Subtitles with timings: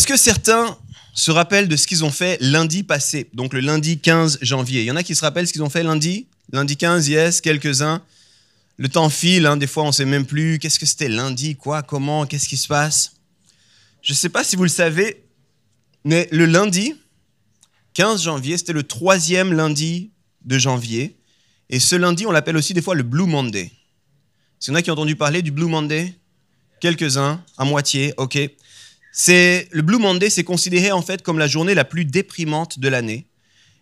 [0.00, 0.78] Est-ce que certains
[1.12, 4.80] se rappellent de ce qu'ils ont fait lundi passé, donc le lundi 15 janvier?
[4.80, 6.26] Il y en a qui se rappellent ce qu'ils ont fait lundi?
[6.54, 8.00] Lundi 15, yes, quelques-uns.
[8.78, 11.54] Le temps file, hein, des fois on ne sait même plus qu'est-ce que c'était lundi,
[11.54, 13.16] quoi, comment, qu'est-ce qui se passe.
[14.00, 15.22] Je ne sais pas si vous le savez,
[16.06, 16.94] mais le lundi
[17.92, 20.12] 15 janvier, c'était le troisième lundi
[20.46, 21.18] de janvier.
[21.68, 23.64] Et ce lundi, on l'appelle aussi des fois le Blue Monday.
[23.64, 26.14] Est-ce qu'il y en a qui ont entendu parler du Blue Monday?
[26.80, 28.38] Quelques-uns, à moitié, ok.
[29.12, 33.26] Le Blue Monday, c'est considéré en fait comme la journée la plus déprimante de l'année.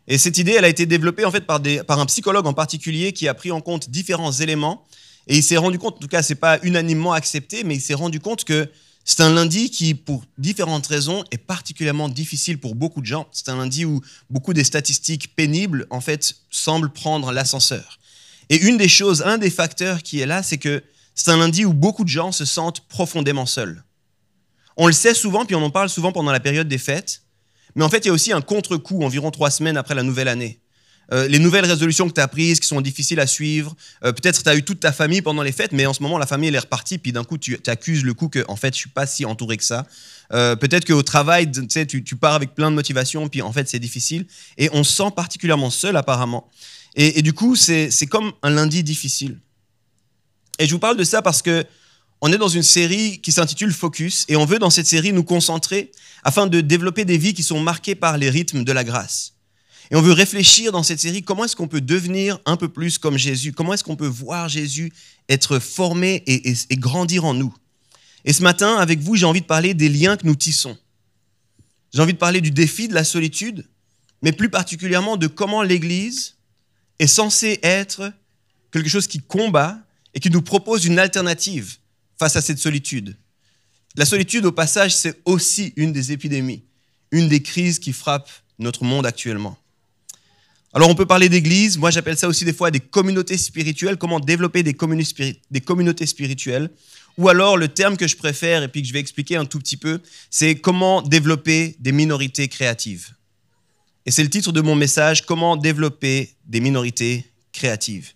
[0.06, 3.12] Et cette idée, elle a été développée en fait par, par un psychologue en particulier
[3.12, 4.86] qui a pris en compte différents éléments.
[5.26, 7.94] Et il s'est rendu compte, en tout cas, c'est pas unanimement accepté, mais il s'est
[7.94, 8.70] rendu compte que
[9.04, 13.26] c'est un lundi qui, pour différentes raisons, est particulièrement difficile pour beaucoup de gens.
[13.32, 17.98] C'est un lundi où beaucoup des statistiques pénibles, en fait, semblent prendre l'ascenseur.
[18.48, 20.82] Et une des choses, un des facteurs qui est là, c'est que
[21.14, 23.82] c'est un lundi où beaucoup de gens se sentent profondément seuls.
[24.78, 27.22] On le sait souvent, puis on en parle souvent pendant la période des fêtes.
[27.74, 30.28] Mais en fait, il y a aussi un contre-coup environ trois semaines après la nouvelle
[30.28, 30.60] année.
[31.10, 33.74] Euh, les nouvelles résolutions que tu as prises, qui sont difficiles à suivre.
[34.04, 36.16] Euh, peut-être tu as eu toute ta famille pendant les fêtes, mais en ce moment,
[36.16, 38.74] la famille, elle est repartie, puis d'un coup, tu accuses le coup que, en fait,
[38.74, 39.86] je suis pas si entouré que ça.
[40.32, 43.80] Euh, peut-être qu'au travail, tu, tu pars avec plein de motivation, puis en fait, c'est
[43.80, 44.26] difficile.
[44.58, 46.48] Et on se sent particulièrement seul, apparemment.
[46.94, 49.38] Et, et du coup, c'est comme un lundi difficile.
[50.58, 51.64] Et je vous parle de ça parce que
[52.20, 55.24] on est dans une série qui s'intitule Focus et on veut dans cette série nous
[55.24, 55.92] concentrer
[56.24, 59.34] afin de développer des vies qui sont marquées par les rythmes de la grâce.
[59.90, 62.98] Et on veut réfléchir dans cette série comment est-ce qu'on peut devenir un peu plus
[62.98, 64.92] comme Jésus, comment est-ce qu'on peut voir Jésus
[65.28, 67.54] être formé et, grandir en nous?
[68.24, 70.76] Et ce matin, avec vous, j'ai envie de parler des liens que nous tissons.
[71.94, 73.64] J'ai envie de parler du défi de la solitude,
[74.20, 76.34] mais plus particulièrement de comment l'Église
[76.98, 78.12] est censée être
[78.72, 79.78] quelque chose qui combat
[80.12, 81.78] et qui nous propose une alternative
[82.18, 83.16] face à cette solitude.
[83.96, 86.64] La solitude, au passage, c'est aussi une des épidémies,
[87.10, 89.56] une des crises qui frappent notre monde actuellement.
[90.74, 94.20] Alors on peut parler d'église, moi j'appelle ça aussi des fois des communautés spirituelles, comment
[94.20, 94.76] développer des,
[95.50, 96.70] des, communautés spirituelles?
[97.16, 99.58] Ou alors le terme que je préfère et puis que je vais expliquer un tout
[99.58, 103.14] petit peu, c'est comment développer des minorités créatives.
[104.04, 108.12] Et c'est le titre de mon message, comment développer des minorités créatives.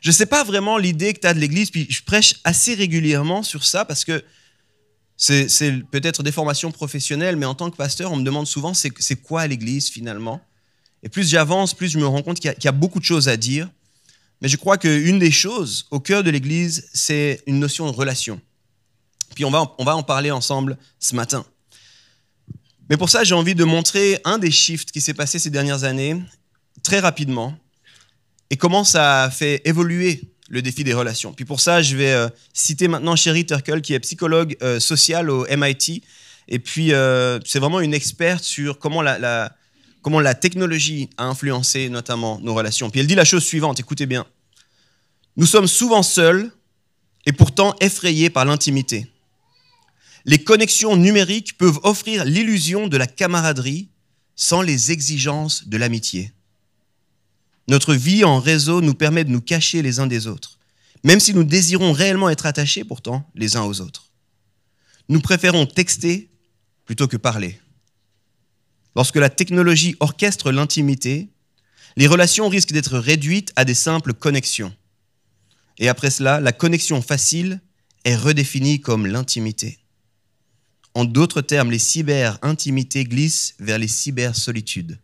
[0.00, 2.74] Je ne sais pas vraiment l'idée que tu as de l'Église, puis je prêche assez
[2.74, 4.24] régulièrement sur ça parce que
[5.16, 9.16] c'est peut-être des formations professionnelles, mais en tant que pasteur, on me demande souvent c'est
[9.16, 10.40] quoi l'Église finalement?
[11.02, 13.36] Et plus j'avance, plus je me rends compte qu'il y, a beaucoup de choses à
[13.36, 13.68] dire.
[14.40, 18.40] Mais je crois qu'une des choses au cœur de l'Église, c'est une notion de relation.
[19.34, 21.44] Puis on va, on va en parler ensemble ce matin.
[22.88, 25.84] Mais pour ça, j'ai envie de montrer un des shifts qui s'est passé ces dernières
[25.84, 26.20] années,
[26.82, 27.56] très rapidement,
[28.50, 31.32] et comment ça a fait évoluer le défi des relations.
[31.32, 35.30] Puis pour ça, je vais euh, citer maintenant Sherry Turkle, qui est psychologue euh, social
[35.30, 36.02] au MIT.
[36.48, 39.52] Et puis, euh, c'est vraiment une experte sur comment la,
[40.00, 42.88] comment la technologie a influencé notamment nos relations.
[42.88, 44.26] Puis elle dit la chose suivante, écoutez bien.
[45.36, 46.50] Nous sommes souvent seuls
[47.26, 49.06] et pourtant effrayés par l'intimité.
[50.24, 53.90] Les connexions numériques peuvent offrir l'illusion de la camaraderie
[54.34, 56.32] sans les exigences de l'amitié.
[57.68, 60.58] Notre vie en réseau nous permet de nous cacher les uns des autres,
[61.04, 64.10] même si nous désirons réellement être attachés pourtant les uns aux autres.
[65.10, 66.30] Nous préférons texter
[66.86, 67.60] plutôt que parler.
[68.96, 71.28] Lorsque la technologie orchestre l'intimité,
[71.96, 74.74] les relations risquent d'être réduites à des simples connexions.
[75.78, 77.60] Et après cela, la connexion facile
[78.04, 79.78] est redéfinie comme l'intimité.
[80.94, 84.98] En d'autres termes, les cyber-intimités glissent vers les cyber-solitudes.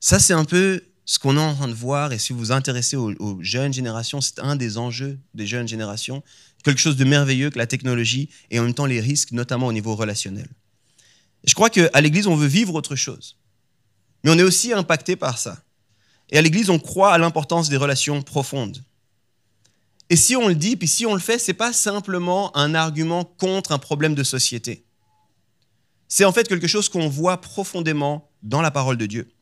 [0.00, 2.12] Ça, c'est un peu ce qu'on est en train de voir.
[2.12, 6.22] Et si vous vous intéressez aux, jeunes générations, c'est un des enjeux des jeunes générations.
[6.64, 9.72] Quelque chose de merveilleux que la technologie et en même temps les risques, notamment au
[9.72, 10.48] niveau relationnel.
[11.44, 13.36] je crois qu'à l'Église, on veut vivre autre chose.
[14.24, 15.62] Mais on est aussi impacté par ça.
[16.30, 18.82] Et à l'Église, on croit à l'importance des relations profondes.
[20.10, 22.74] Et si on le dit, puis si on le fait, ce n'est pas simplement un
[22.74, 24.84] argument contre un problème de société.
[26.08, 29.32] C'est en fait quelque chose qu'on voit profondément dans la parole de Dieu.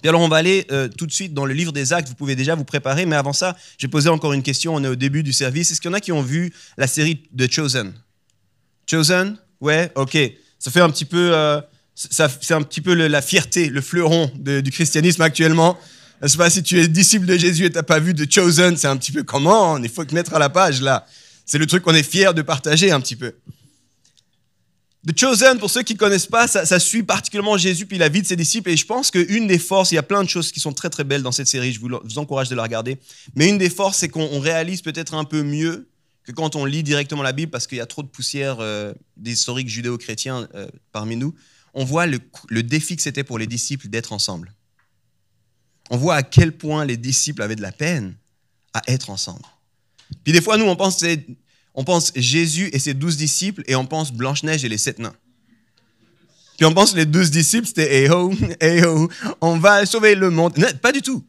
[0.00, 2.14] Puis alors on va aller euh, tout de suite dans le livre des actes, vous
[2.14, 4.96] pouvez déjà vous préparer, mais avant ça, j'ai posé encore une question, on est au
[4.96, 5.70] début du service.
[5.70, 7.92] Est-ce qu'il y en a qui ont vu la série de Chosen?
[8.90, 9.36] Chosen?
[9.60, 10.16] Ouais, ok.
[10.58, 11.60] Ça fait un petit peu, euh,
[11.94, 15.78] ça, c'est un petit peu la fierté, le fleuron du christianisme actuellement.
[16.22, 18.76] Je sais pas si tu es disciple de Jésus et t'as pas vu de Chosen,
[18.76, 21.06] c'est un petit peu comment Il faut te mettre à la page là.
[21.46, 23.34] C'est le truc qu'on est fier de partager un petit peu.
[25.06, 28.22] The Chosen, pour ceux qui ne connaissent pas, ça, suit particulièrement Jésus puis la vie
[28.22, 28.70] de ses disciples.
[28.70, 30.88] Et je pense qu'une des forces, il y a plein de choses qui sont très
[30.88, 32.98] très belles dans cette série, je vous, encourage de la regarder.
[33.34, 35.90] Mais une des forces, c'est qu'on on réalise peut-être un peu mieux
[36.24, 38.94] que quand on lit directement la Bible, parce qu'il y a trop de poussière euh,
[39.18, 41.34] d'historiques judéo-chrétiens euh, parmi nous.
[41.74, 42.18] On voit le,
[42.48, 44.54] le défi que c'était pour les disciples d'être ensemble.
[45.90, 48.16] On voit à quel point les disciples avaient de la peine
[48.72, 49.42] à être ensemble.
[50.22, 51.26] Puis des fois, nous, on pense, c'est-
[51.74, 55.14] on pense Jésus et ses douze disciples et on pense Blanche-Neige et les sept nains.
[56.56, 59.08] Puis on pense les douze disciples, c'était eh oh, eh oh,
[59.40, 60.56] on va sauver le monde.
[60.56, 61.24] Non, pas du tout.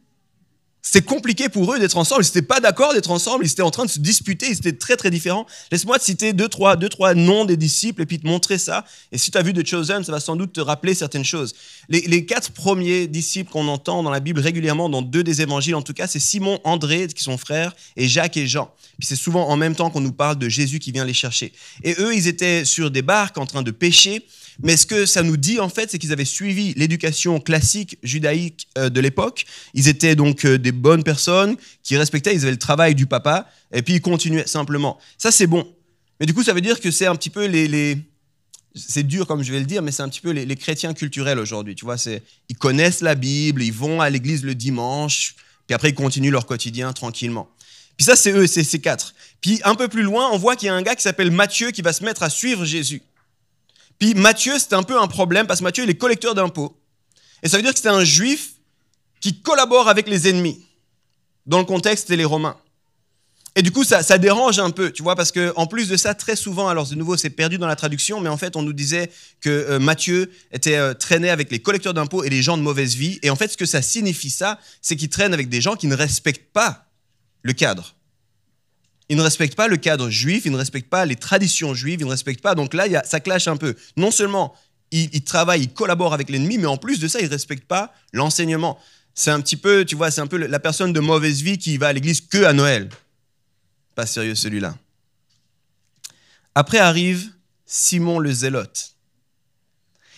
[0.86, 2.22] C'était compliqué pour eux d'être ensemble.
[2.22, 3.44] Ils n'étaient pas d'accord d'être ensemble.
[3.44, 4.46] Ils étaient en train de se disputer.
[4.46, 5.44] Ils étaient très, très différents.
[5.72, 8.84] Laisse-moi te citer deux trois, deux, trois noms des disciples et puis te montrer ça.
[9.10, 11.56] Et si tu as vu The Chosen, ça va sans doute te rappeler certaines choses.
[11.88, 15.74] Les, les quatre premiers disciples qu'on entend dans la Bible régulièrement, dans deux des évangiles
[15.74, 18.70] en tout cas, c'est Simon, André, qui sont frères, et Jacques et Jean.
[19.00, 21.52] Puis c'est souvent en même temps qu'on nous parle de Jésus qui vient les chercher.
[21.82, 24.24] Et eux, ils étaient sur des barques en train de pêcher.
[24.62, 28.68] Mais ce que ça nous dit en fait, c'est qu'ils avaient suivi l'éducation classique judaïque
[28.78, 29.44] euh, de l'époque.
[29.74, 33.48] Ils étaient donc euh, des bonnes personnes qui respectaient, ils avaient le travail du papa,
[33.72, 34.98] et puis ils continuaient simplement.
[35.18, 35.66] Ça, c'est bon.
[36.20, 37.68] Mais du coup, ça veut dire que c'est un petit peu les...
[37.68, 37.98] les-
[38.74, 41.38] c'est dur comme je vais le dire, mais c'est un petit peu les, chrétiens culturels
[41.38, 41.74] aujourd'hui.
[41.74, 45.34] Tu vois, c'est ils connaissent la Bible, ils vont à l'église le dimanche,
[45.66, 47.48] puis après ils continuent leur quotidien tranquillement.
[47.96, 49.14] Puis ça, c'est eux, c'est ces quatre.
[49.40, 51.70] Puis un peu plus loin, on voit qu'il y a un gars qui s'appelle Matthieu
[51.70, 53.00] qui va se mettre à suivre Jésus.
[53.98, 56.78] Puis Matthieu, c'était un peu un problème parce que Matthieu, il est collecteur d'impôts.
[57.42, 58.55] Et ça veut dire que c'était un juif
[59.26, 60.64] qui collabore avec les ennemis.
[61.46, 62.56] Dans le contexte, c'était les Romains.
[63.56, 65.96] Et du coup, ça, ça dérange un peu, tu vois, parce que en plus de
[65.96, 68.62] ça, très souvent, alors de nouveau, c'est perdu dans la traduction, mais en fait, on
[68.62, 72.56] nous disait que euh, Matthieu était euh, traîné avec les collecteurs d'impôts et les gens
[72.56, 73.18] de mauvaise vie.
[73.24, 75.88] Et en fait, ce que ça signifie, ça, c'est qu'il traîne avec des gens qui
[75.88, 76.86] ne respectent pas
[77.42, 77.96] le cadre.
[79.08, 82.06] Ils ne respectent pas le cadre juif, ils ne respectent pas les traditions juives, ils
[82.06, 82.54] ne respectent pas.
[82.54, 83.74] Donc là, il ça clash un peu.
[83.96, 84.54] Non seulement
[84.92, 87.66] ils, ils travaillent, ils collaborent avec l'ennemi, mais en plus de ça, ils ne respectent
[87.66, 88.78] pas l'enseignement.
[89.18, 91.78] C'est un petit peu, tu vois, c'est un peu la personne de mauvaise vie qui
[91.78, 92.90] va à l'église que à Noël.
[93.94, 94.76] Pas sérieux celui-là.
[96.54, 97.32] Après arrive
[97.64, 98.94] Simon le Zélote.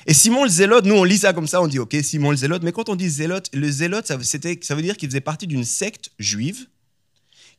[0.06, 2.36] Et Simon le Zélote, nous on lit ça comme ça, on dit ok, Simon le
[2.36, 5.46] Zélote, mais quand on dit Zélote, le Zélote, ça, ça veut dire qu'il faisait partie
[5.46, 6.66] d'une secte juive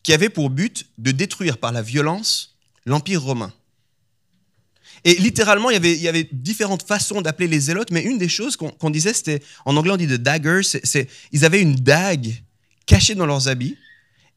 [0.04, 3.54] qui avait pour but de détruire par la violence l'Empire romain.
[5.06, 8.90] Et littéralement, il y avait, différentes façons d'appeler les zélotes, mais une des choses qu'on
[8.90, 12.34] disait, c'était, en anglais on dit de dagger, c'est, ils avaient une dague
[12.86, 13.78] cachée dans leurs habits,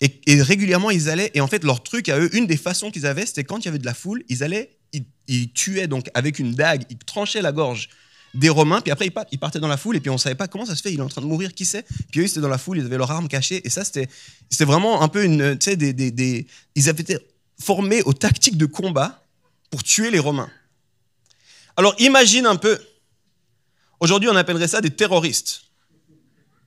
[0.00, 3.06] et, régulièrement ils allaient, et en fait leur truc à eux, une des façons qu'ils
[3.06, 4.70] avaient, c'était quand il y avait de la foule, ils allaient,
[5.28, 7.88] ils, tuaient donc avec une dague, ils tranchaient la gorge
[8.34, 10.66] des Romains, puis après ils partaient dans la foule, et puis on savait pas comment
[10.66, 12.40] ça se fait, il est en train de mourir, qui sait Puis eux, ils étaient
[12.40, 14.08] dans la foule, ils avaient leurs armes cachées, et ça c'était,
[14.64, 17.18] vraiment un peu une, tu sais, des, des- ils avaient été
[17.60, 19.21] formés aux tactiques de combat
[19.72, 20.50] pour tuer les Romains.
[21.78, 22.78] Alors imagine un peu,
[24.00, 25.62] aujourd'hui on appellerait ça des terroristes,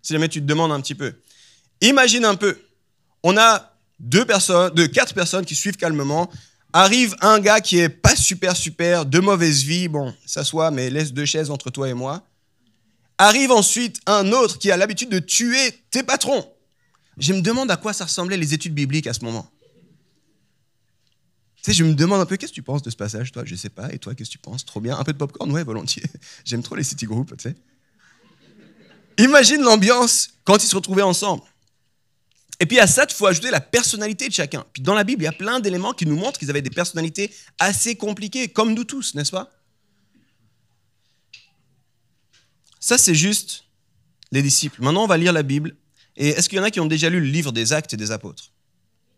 [0.01, 1.13] si jamais tu te demandes un petit peu.
[1.81, 2.59] Imagine un peu,
[3.21, 6.31] on a deux personnes, deux, quatre personnes qui suivent calmement,
[6.73, 11.13] arrive un gars qui est pas super super, de mauvaise vie, bon, s'assoit mais laisse
[11.13, 12.23] deux chaises entre toi et moi.
[13.19, 16.51] Arrive ensuite un autre qui a l'habitude de tuer tes patrons.
[17.19, 19.49] Je me demande à quoi ça ressemblait les études bibliques à ce moment.
[21.67, 23.43] Je me demande un peu, qu'est-ce que tu penses de ce passage, toi?
[23.45, 23.91] Je sais pas.
[23.91, 24.65] Et toi, qu'est-ce que tu penses?
[24.65, 24.97] Trop bien.
[24.97, 25.51] Un peu de popcorn?
[25.51, 26.03] Ouais, volontiers.
[26.45, 27.55] J'aime trop les city groups, tu sais.
[29.17, 31.43] Imagine l'ambiance quand ils se retrouvaient ensemble.
[32.59, 34.65] Et puis à ça, il faut ajouter la personnalité de chacun.
[34.73, 36.69] Puis dans la Bible, il y a plein d'éléments qui nous montrent qu'ils avaient des
[36.69, 39.51] personnalités assez compliquées, comme nous tous, n'est-ce pas?
[42.79, 43.63] Ça, c'est juste
[44.31, 44.81] les disciples.
[44.81, 45.75] Maintenant, on va lire la Bible.
[46.15, 48.11] Et est-ce qu'il y en a qui ont déjà lu le livre des Actes des
[48.11, 48.51] Apôtres?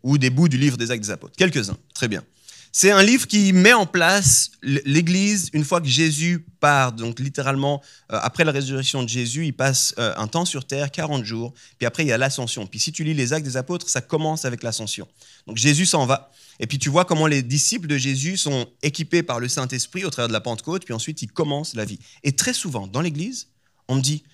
[0.02, 1.36] Ou des bouts du livre des Actes des Apôtres?
[1.36, 2.24] Quelques-uns, très bien.
[2.72, 6.92] C'est un livre qui met en place l'Église une fois que Jésus part.
[6.92, 7.82] Donc littéralement,
[8.12, 11.54] euh, après la résurrection de Jésus, il passe euh, un temps sur terre, 40 jours,
[11.78, 12.66] puis après il y a l'ascension.
[12.66, 15.08] Puis si tu lis les actes des apôtres, ça commence avec l'ascension.
[15.46, 16.30] Donc Jésus s'en va.
[16.60, 20.10] Et puis tu vois comment les disciples de Jésus sont équipés par le Saint-Esprit au
[20.10, 21.98] travers de la Pentecôte, puis ensuite ils commencent la vie.
[22.22, 23.48] Et très souvent, dans l'Église,
[23.88, 24.24] on me dit,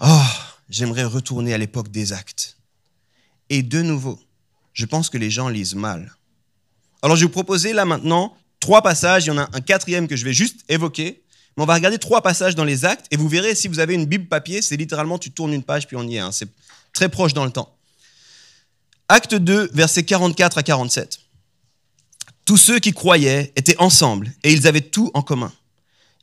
[0.00, 0.22] oh,
[0.68, 2.58] j'aimerais retourner à l'époque des actes.
[3.50, 4.18] Et de nouveau,
[4.72, 6.14] je pense que les gens lisent mal.
[7.04, 9.26] Alors je vais vous proposer là maintenant trois passages.
[9.26, 11.22] Il y en a un quatrième que je vais juste évoquer.
[11.54, 13.92] Mais on va regarder trois passages dans les actes et vous verrez si vous avez
[13.92, 16.20] une Bible papier, c'est littéralement tu tournes une page puis on y est.
[16.20, 16.32] hein.
[16.32, 16.48] C'est
[16.94, 17.76] très proche dans le temps.
[19.10, 21.20] Acte 2, versets 44 à 47.
[22.46, 25.52] Tous ceux qui croyaient étaient ensemble et ils avaient tout en commun.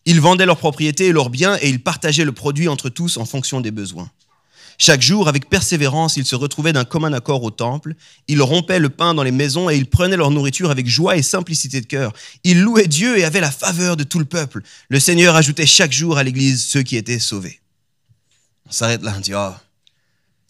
[0.05, 3.25] Ils vendaient leurs propriétés et leurs biens et ils partageaient le produit entre tous en
[3.25, 4.09] fonction des besoins.
[4.83, 7.93] Chaque jour, avec persévérance, ils se retrouvaient d'un commun accord au temple.
[8.27, 11.21] Ils rompaient le pain dans les maisons et ils prenaient leur nourriture avec joie et
[11.21, 12.13] simplicité de cœur.
[12.43, 14.63] Ils louaient Dieu et avaient la faveur de tout le peuple.
[14.89, 17.59] Le Seigneur ajoutait chaque jour à l'Église ceux qui étaient sauvés.
[18.65, 19.51] On s'arrête là, on dit, oh,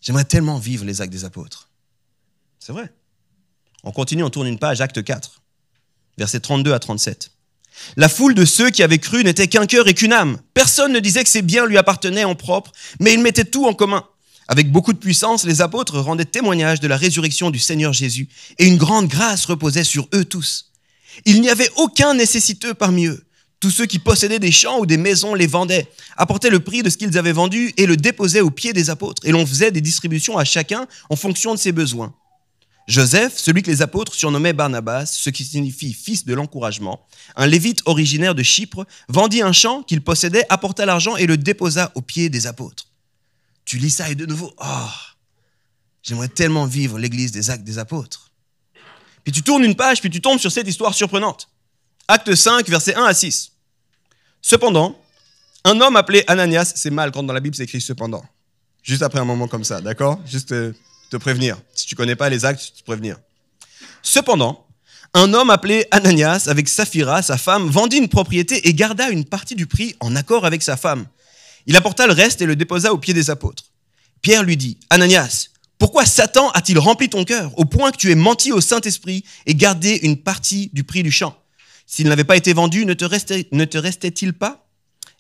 [0.02, 1.68] j'aimerais tellement vivre les actes des apôtres.
[2.58, 2.90] C'est vrai.
[3.84, 5.42] On continue, on tourne une page, acte 4,
[6.18, 7.32] versets 32 à 37.
[7.98, 10.38] La foule de ceux qui avaient cru n'était qu'un cœur et qu'une âme.
[10.54, 12.72] Personne ne disait que ses biens lui appartenaient en propre,
[13.02, 14.06] mais ils mettaient tout en commun.
[14.52, 18.28] Avec beaucoup de puissance, les apôtres rendaient témoignage de la résurrection du Seigneur Jésus,
[18.60, 20.74] et une grande grâce reposait sur eux tous.
[21.24, 23.24] Il n'y avait aucun nécessiteux parmi eux.
[23.62, 26.90] Tous ceux qui possédaient des champs ou des maisons les vendaient, apportaient le prix de
[26.90, 29.80] ce qu'ils avaient vendu et le déposaient aux pieds des apôtres, et l'on faisait des
[29.80, 32.14] distributions à chacun en fonction de ses besoins.
[32.90, 37.06] Joseph, celui que les apôtres surnommaient Barnabas, ce qui signifie fils de l'encouragement,
[37.38, 41.94] un lévite originaire de Chypre, vendit un champ qu'il possédait, apporta l'argent et le déposa
[41.96, 42.91] aux pieds des apôtres.
[43.66, 44.90] Tu lis ça et de nouveau, oh,
[46.04, 48.32] j'aimerais tellement vivre l'église des actes des apôtres.
[49.24, 51.50] Puis tu tournes une page, puis tu tombes sur cette histoire surprenante.
[52.08, 53.52] Acte 5, versets 1 à 6.
[54.42, 55.00] Cependant,
[55.64, 58.26] un homme appelé Ananias, c'est mal quand dans la Bible c'est écrit cependant.
[58.82, 60.20] Juste après un moment comme ça, d'accord?
[60.26, 60.74] Juste euh,
[61.12, 61.62] te prévenir.
[61.76, 63.18] Si tu connais pas les actes, te prévenir.
[64.02, 64.66] Cependant,
[65.14, 69.56] un homme appelé Ananias, avec Saphira, sa femme, vendit une propriété et garda une partie
[69.56, 71.06] du prix en accord avec sa femme.
[71.66, 73.66] Il apporta le reste et le déposa aux pieds des apôtres.
[74.22, 78.16] Pierre lui dit, Ananias, pourquoi Satan a-t-il rempli ton cœur au point que tu aies
[78.16, 81.36] menti au Saint-Esprit et gardé une partie du prix du champ?
[81.88, 83.06] S'il n'avait pas été vendu, ne te,
[83.78, 84.68] restait-il pas?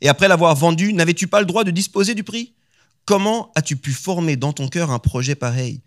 [0.01, 2.53] Et après l'avoir vendu, n'avais-tu pas le droit de disposer du prix?
[3.05, 5.81] Comment as-tu pu former dans ton cœur un projet pareil?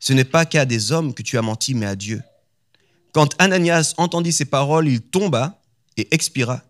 [0.00, 2.22] Ce n'est pas qu'à des hommes que tu as menti, mais à Dieu.
[3.12, 5.60] Quand Ananias entendit ces paroles, il tomba
[5.96, 6.62] et expira.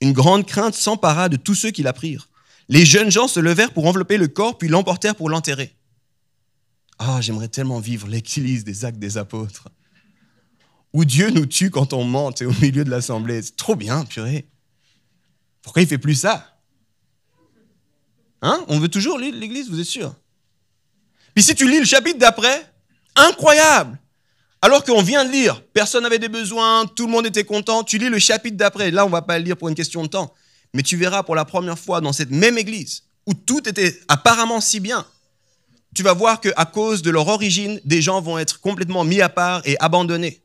[0.00, 2.28] Une grande crainte s'empara de tous ceux qui l'apprirent.
[2.68, 5.74] Les jeunes gens se levèrent pour envelopper le corps, puis l'emportèrent pour l'enterrer.
[6.98, 9.68] Ah, j'aimerais tellement vivre l'église des actes des apôtres,
[10.92, 13.42] où Dieu nous tue quand on ment au milieu de l'assemblée.
[13.42, 14.46] C'est trop bien, purée.
[15.62, 16.60] Pourquoi il fait plus ça?
[18.42, 18.64] Hein?
[18.68, 20.14] On veut toujours lire l'église, vous êtes sûr?
[21.34, 22.72] Puis si tu lis le chapitre d'après,
[23.16, 23.98] incroyable!
[24.60, 27.98] Alors qu'on vient de lire, personne n'avait des besoins, tout le monde était content, tu
[27.98, 30.32] lis le chapitre d'après, là on va pas le lire pour une question de temps,
[30.74, 34.60] mais tu verras pour la première fois dans cette même église, où tout était apparemment
[34.60, 35.06] si bien,
[35.94, 39.28] tu vas voir qu'à cause de leur origine, des gens vont être complètement mis à
[39.28, 40.42] part et abandonnés.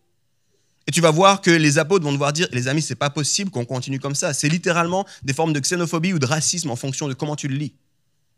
[0.87, 3.51] Et tu vas voir que les apôtres vont devoir dire, les amis, c'est pas possible
[3.51, 4.33] qu'on continue comme ça.
[4.33, 7.55] C'est littéralement des formes de xénophobie ou de racisme en fonction de comment tu le
[7.55, 7.73] lis.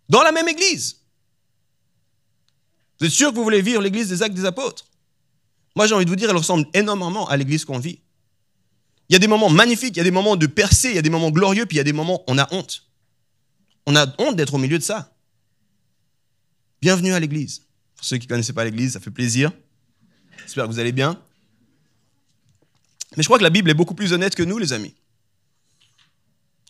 [0.08, 0.98] Dans la même église.
[3.00, 4.86] Vous êtes sûr que vous voulez vivre l'église des actes des apôtres?
[5.76, 8.00] Moi, j'ai envie de vous dire, elle ressemble énormément à l'église qu'on vit.
[9.10, 11.00] Il y a des moments magnifiques, il y a des moments de percée, il y
[11.00, 12.88] a des moments glorieux, puis il y a des moments on a honte.
[13.88, 15.16] On a honte d'être au milieu de ça.
[16.82, 17.64] Bienvenue à l'église.
[17.96, 19.52] Pour ceux qui ne connaissaient pas l'église, ça fait plaisir.
[20.44, 21.20] J'espère que vous allez bien.
[23.18, 24.94] Mais je crois que la Bible est beaucoup plus honnête que nous, les amis.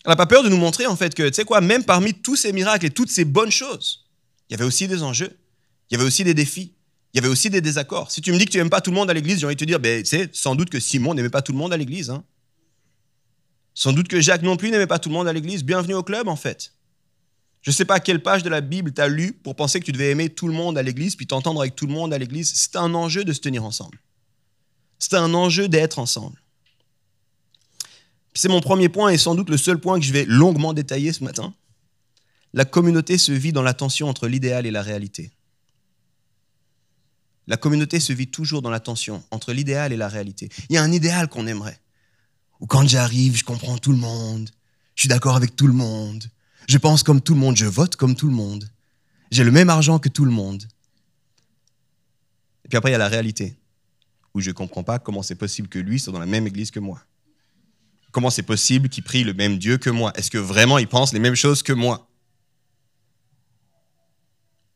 [0.06, 2.14] Elle n'a pas peur de nous montrer, en fait, que, tu sais quoi, même parmi
[2.14, 4.08] tous ces miracles et toutes ces bonnes choses,
[4.50, 5.38] il y avait aussi des enjeux,
[5.90, 6.74] il y avait aussi des défis,
[7.14, 8.12] il y avait aussi des désaccords.
[8.12, 9.56] Si tu me dis que tu n'aimes pas tout le monde à l'église, j'ai envie
[9.56, 12.10] de te dire, ben, sans doute que Simon n'aimait pas tout le monde à l'église.
[12.12, 12.24] Hein.
[13.74, 15.64] Sans doute que Jacques non plus n'aimait pas tout le monde à l'église.
[15.64, 16.74] Bienvenue au club, en fait.
[17.62, 19.86] Je ne sais pas quelle page de la Bible tu as lu pour penser que
[19.86, 22.18] tu devais aimer tout le monde à l'église, puis t'entendre avec tout le monde à
[22.18, 22.54] l'église.
[22.54, 24.00] C'est un enjeu de se tenir ensemble.
[25.00, 26.42] C'est un enjeu d'être ensemble.
[28.34, 31.12] C'est mon premier point et sans doute le seul point que je vais longuement détailler
[31.12, 31.54] ce matin.
[32.54, 35.32] La communauté se vit dans la tension entre l'idéal et la réalité.
[37.50, 40.50] La communauté se vit toujours dans la tension entre l'idéal et la réalité.
[40.70, 41.82] Il y a un idéal qu'on aimerait.
[42.60, 44.52] Ou quand j'arrive, je comprends tout le monde,
[44.96, 46.26] je suis d'accord avec tout le monde,
[46.68, 48.70] je pense comme tout le monde, je vote comme tout le monde,
[49.32, 50.64] j'ai le même argent que tout le monde.
[52.66, 53.58] Et puis après, il y a la réalité,
[54.36, 56.70] où je ne comprends pas comment c'est possible que lui soit dans la même église
[56.70, 57.02] que moi.
[58.12, 60.12] Comment c'est possible qu'il prie le même Dieu que moi?
[60.16, 62.08] Est-ce que vraiment il pense les mêmes choses que moi?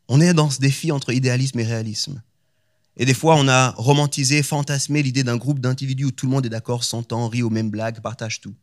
[0.07, 2.23] On est dans ce défi entre idéalisme et réalisme.
[2.97, 6.45] Et des fois, on a romantisé, fantasmé l'idée d'un groupe d'individus où tout le monde
[6.45, 8.53] est d'accord, s'entend, rit aux mêmes blagues, partage tout.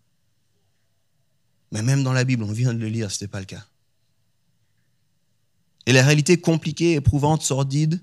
[1.72, 3.64] Mais même dans la Bible, on vient de le lire, ce n'était pas le cas.
[5.86, 8.00] Et la réalité compliquée, éprouvante, sordide,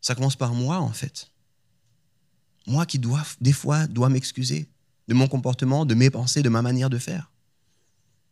[0.00, 1.30] ça commence par moi, en fait.
[2.66, 4.68] Moi qui dois, des fois, dois m'excuser
[5.08, 7.30] de mon comportement, de mes pensées, de ma manière de faire.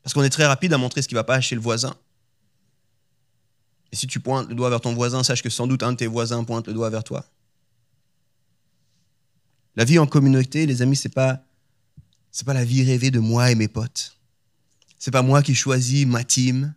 [0.02, 1.94] Parce qu'on est très rapide à montrer ce qui ne va pas chez le voisin.
[3.94, 5.96] Et si tu pointes le doigt vers ton voisin, sache que sans doute un de
[5.96, 7.24] tes voisins pointe le doigt vers toi.
[9.76, 11.44] La vie en communauté, les amis, c'est pas
[12.32, 14.18] c'est pas la vie rêvée de moi et mes potes.
[14.98, 16.74] C'est pas moi qui choisis ma team,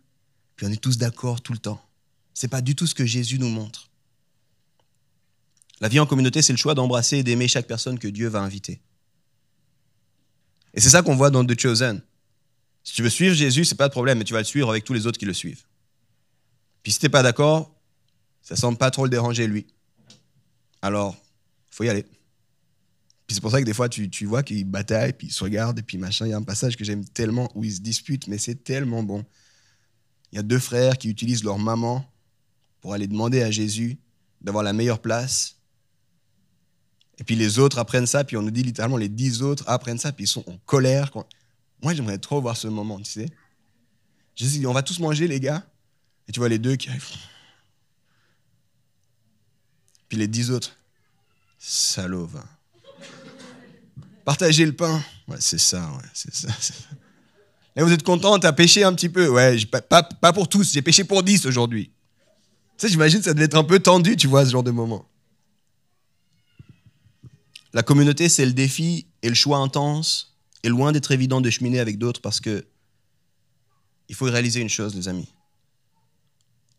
[0.54, 1.84] puis on est tous d'accord tout le temps.
[2.34, 3.90] C'est pas du tout ce que Jésus nous montre.
[5.80, 8.42] La vie en communauté, c'est le choix d'embrasser et d'aimer chaque personne que Dieu va
[8.42, 8.80] inviter.
[10.72, 12.00] Et c'est ça qu'on voit dans The Chosen.
[12.84, 14.84] Si tu veux suivre Jésus, c'est pas de problème, mais tu vas le suivre avec
[14.84, 15.64] tous les autres qui le suivent.
[16.82, 17.74] Puis si t'es pas d'accord,
[18.42, 19.66] ça semble pas trop le déranger lui.
[20.80, 21.16] Alors,
[21.70, 22.02] faut y aller.
[22.02, 25.44] Puis c'est pour ça que des fois, tu, tu vois qu'ils bataillent, puis ils se
[25.44, 26.26] regardent, et puis machin.
[26.26, 29.02] Il y a un passage que j'aime tellement où ils se disputent, mais c'est tellement
[29.02, 29.24] bon.
[30.32, 32.10] Il y a deux frères qui utilisent leur maman
[32.80, 33.98] pour aller demander à Jésus
[34.40, 35.56] d'avoir la meilleure place.
[37.18, 39.98] Et puis les autres apprennent ça, puis on nous dit littéralement les dix autres apprennent
[39.98, 41.10] ça, puis ils sont en colère.
[41.82, 43.26] Moi, j'aimerais trop voir ce moment, tu sais.
[44.36, 45.66] Jésus dit, on va tous manger, les gars.
[46.28, 47.08] Et tu vois les deux qui arrivent.
[50.08, 50.76] Puis les dix autres,
[51.58, 52.44] salaud, va.
[54.24, 55.02] Partagez le pain.
[55.26, 56.48] Ouais, c'est ça, ouais, c'est ça.
[57.76, 59.28] Vous êtes content, t'as pêché un petit peu.
[59.28, 61.92] Ouais, pas, pas pour tous, j'ai pêché pour dix aujourd'hui.
[62.76, 65.08] Tu sais, j'imagine ça devait être un peu tendu, tu vois, ce genre de moment.
[67.72, 71.80] La communauté, c'est le défi et le choix intense, et loin d'être évident de cheminer
[71.80, 72.66] avec d'autres parce que
[74.08, 75.28] il faut réaliser une chose, les amis.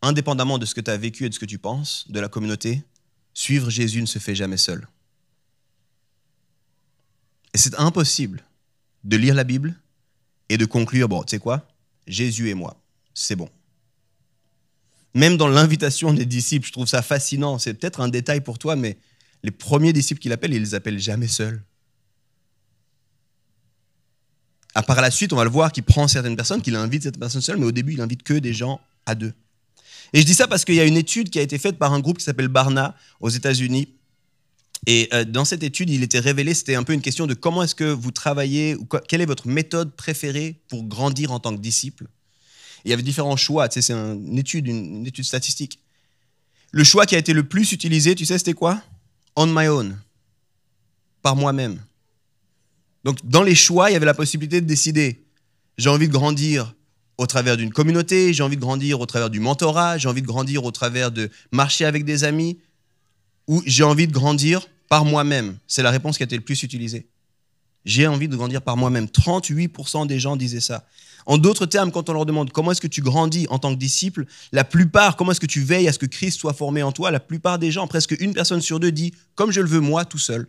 [0.02, 2.28] Indépendamment de ce que tu as vécu et de ce que tu penses de la
[2.28, 2.82] communauté,
[3.34, 4.86] suivre Jésus ne se fait jamais seul.
[7.52, 8.42] Et c'est impossible
[9.04, 9.74] de lire la Bible
[10.48, 11.66] et de conclure, bon, tu sais quoi,
[12.06, 12.80] Jésus et moi,
[13.14, 13.48] c'est bon.
[15.14, 17.58] Même dans l'invitation des disciples, je trouve ça fascinant.
[17.58, 18.96] C'est peut-être un détail pour toi, mais
[19.42, 21.62] les premiers disciples qu'il appelle, il les appelle jamais seuls.
[24.74, 27.18] À par la suite, on va le voir qu'il prend certaines personnes, qu'il invite cette
[27.18, 29.32] personne seule, mais au début, il invite que des gens à deux.
[30.12, 31.92] Et je dis ça parce qu'il y a une étude qui a été faite par
[31.92, 33.88] un groupe qui s'appelle Barna aux États-Unis.
[34.86, 37.62] Et euh, dans cette étude, il était révélé, c'était un peu une question de comment
[37.62, 41.60] est-ce que vous travaillez, ou quelle est votre méthode préférée pour grandir en tant que
[41.60, 42.06] disciple.
[42.84, 45.80] il y avait différents choix, tu sais, c'est une étude, une étude statistique.
[46.72, 48.82] Le choix qui a été le plus utilisé, tu sais, c'était quoi?
[49.36, 49.98] On my own,
[51.20, 51.78] par moi-même.
[53.04, 55.24] Donc dans les choix, il y avait la possibilité de décider,
[55.76, 56.74] j'ai envie de grandir
[57.20, 60.26] au travers d'une communauté, j'ai envie de grandir au travers du mentorat, j'ai envie de
[60.26, 62.58] grandir au travers de marcher avec des amis,
[63.46, 65.58] ou j'ai envie de grandir par moi-même.
[65.66, 67.08] C'est la réponse qui a été le plus utilisée.
[67.84, 69.04] J'ai envie de grandir par moi-même.
[69.04, 70.86] 38% des gens disaient ça.
[71.26, 73.78] En d'autres termes, quand on leur demande comment est-ce que tu grandis en tant que
[73.78, 76.90] disciple, la plupart, comment est-ce que tu veilles à ce que Christ soit formé en
[76.90, 79.80] toi, la plupart des gens, presque une personne sur deux dit, comme je le veux
[79.80, 80.48] moi, tout seul.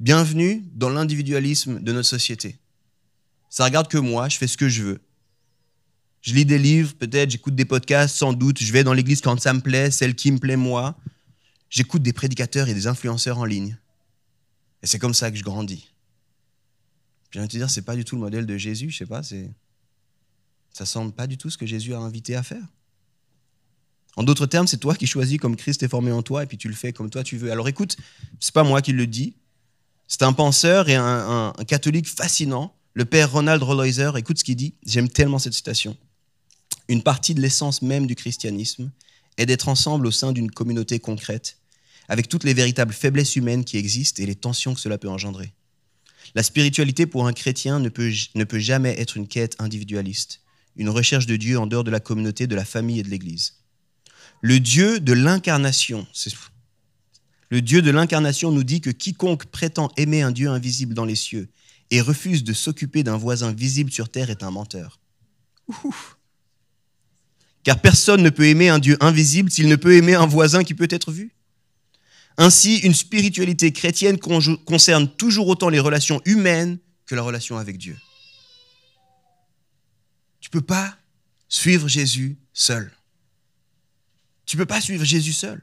[0.00, 2.56] Bienvenue dans l'individualisme de notre société.
[3.48, 5.00] Ça regarde que moi, je fais ce que je veux.
[6.20, 9.40] Je lis des livres, peut-être, j'écoute des podcasts, sans doute, je vais dans l'église quand
[9.40, 10.96] ça me plaît, celle qui me plaît moi.
[11.70, 13.78] J'écoute des prédicateurs et des influenceurs en ligne.
[14.82, 15.88] Et c'est comme ça que je grandis.
[17.30, 19.22] Je viens te dire, c'est pas du tout le modèle de Jésus, je sais pas,
[19.22, 19.50] c'est
[20.72, 22.62] ça semble pas du tout ce que Jésus a invité à faire.
[24.16, 26.56] En d'autres termes, c'est toi qui choisis comme Christ est formé en toi et puis
[26.56, 27.50] tu le fais comme toi tu veux.
[27.50, 27.96] Alors écoute,
[28.40, 29.34] c'est pas moi qui le dis,
[30.06, 34.10] c'est un penseur et un, catholique fascinant, le père Ronald Rolheiser.
[34.16, 34.74] Écoute ce qu'il dit.
[34.84, 35.96] J'aime tellement cette citation.
[36.88, 38.90] Une partie de l'essence même du christianisme
[39.36, 41.58] est d'être ensemble au sein d'une communauté concrète,
[42.08, 45.52] avec toutes les véritables faiblesses humaines qui existent et les tensions que cela peut engendrer.
[46.34, 50.40] La spiritualité pour un chrétien ne peut, ne peut jamais être une quête individualiste,
[50.74, 53.60] une recherche de Dieu en dehors de la communauté, de la famille et de l'Église.
[54.40, 56.04] Le Dieu de l'incarnation,
[57.50, 61.14] le Dieu de l'incarnation nous dit que quiconque prétend aimer un Dieu invisible dans les
[61.14, 61.48] cieux
[61.90, 65.00] et refuse de s'occuper d'un voisin visible sur terre est un menteur.
[67.62, 70.74] Car personne ne peut aimer un Dieu invisible s'il ne peut aimer un voisin qui
[70.74, 71.34] peut être vu.
[72.36, 77.96] Ainsi, une spiritualité chrétienne concerne toujours autant les relations humaines que la relation avec Dieu.
[80.40, 80.96] Tu ne peux pas
[81.48, 82.92] suivre Jésus seul.
[84.46, 85.62] Tu ne peux pas suivre Jésus seul.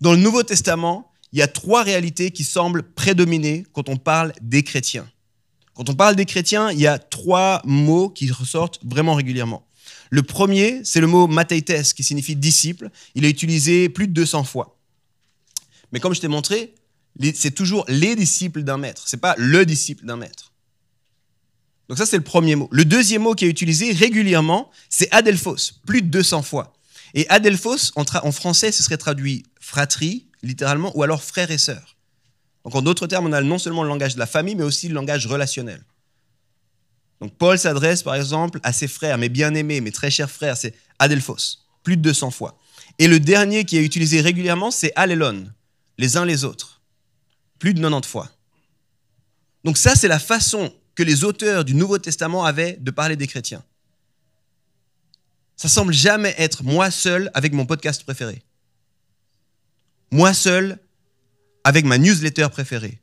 [0.00, 4.32] Dans le Nouveau Testament, il y a trois réalités qui semblent prédominer quand on parle
[4.40, 5.08] des chrétiens.
[5.74, 9.66] Quand on parle des chrétiens, il y a trois mots qui ressortent vraiment régulièrement.
[10.10, 12.90] Le premier, c'est le mot matheites, qui signifie disciple.
[13.14, 14.78] Il est utilisé plus de 200 fois.
[15.92, 16.74] Mais comme je t'ai montré,
[17.34, 19.04] c'est toujours les disciples d'un maître.
[19.06, 20.52] C'est pas le disciple d'un maître.
[21.88, 22.68] Donc ça, c'est le premier mot.
[22.70, 26.72] Le deuxième mot qui est utilisé régulièrement, c'est adelphos, plus de 200 fois.
[27.14, 31.96] Et adelphos, en, français, ce serait traduit fratrie, littéralement, ou alors frère et sœur.
[32.64, 34.88] Donc en d'autres termes, on a non seulement le langage de la famille, mais aussi
[34.88, 35.82] le langage relationnel.
[37.20, 40.74] Donc Paul s'adresse par exemple à ses frères, mes bien-aimés, mes très chers frères, c'est
[40.98, 42.58] adelphos, plus de 200 fois.
[42.98, 45.46] Et le dernier qui est utilisé régulièrement, c'est allelon,
[45.98, 46.82] les uns les autres.
[47.58, 48.30] Plus de 90 fois.
[49.64, 53.26] Donc ça, c'est la façon que les auteurs du Nouveau Testament avaient de parler des
[53.26, 53.64] chrétiens.
[55.56, 58.42] Ça semble jamais être moi seul avec mon podcast préféré.
[60.10, 60.78] Moi seul
[61.64, 63.00] avec ma newsletter préférée.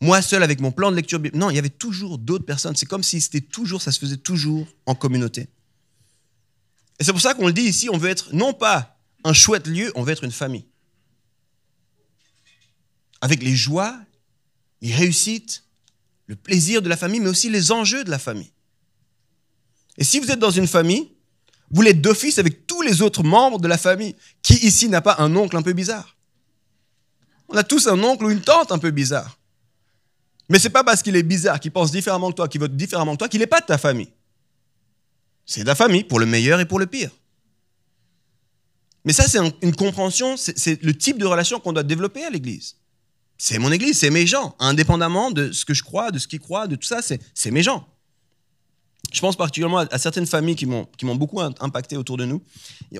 [0.00, 1.40] Moi seul avec mon plan de lecture biblique.
[1.40, 2.76] Non, il y avait toujours d'autres personnes.
[2.76, 5.48] C'est comme si c'était toujours, ça se faisait toujours en communauté.
[6.98, 9.66] Et c'est pour ça qu'on le dit ici, on veut être non pas un chouette
[9.66, 10.66] lieu, on veut être une famille.
[13.20, 13.98] Avec les joies,
[14.82, 15.64] les réussites,
[16.26, 18.52] le plaisir de la famille, mais aussi les enjeux de la famille.
[19.98, 21.10] Et si vous êtes dans une famille,
[21.70, 24.14] vous l'êtes d'office avec tous les autres membres de la famille.
[24.42, 26.15] Qui ici n'a pas un oncle un peu bizarre?
[27.48, 29.38] On a tous un oncle ou une tante un peu bizarre.
[30.48, 33.12] Mais c'est pas parce qu'il est bizarre, qu'il pense différemment que toi, qu'il vote différemment
[33.12, 34.12] que toi, qu'il n'est pas de ta famille.
[35.44, 37.10] C'est ta famille, pour le meilleur et pour le pire.
[39.04, 42.76] Mais ça, c'est une compréhension, c'est le type de relation qu'on doit développer à l'Église.
[43.38, 46.40] C'est mon Église, c'est mes gens, indépendamment de ce que je crois, de ce qu'ils
[46.40, 47.86] croient, de tout ça, c'est mes gens.
[49.16, 52.42] Je pense particulièrement à, certaines familles qui m'ont beaucoup impacté autour de nous.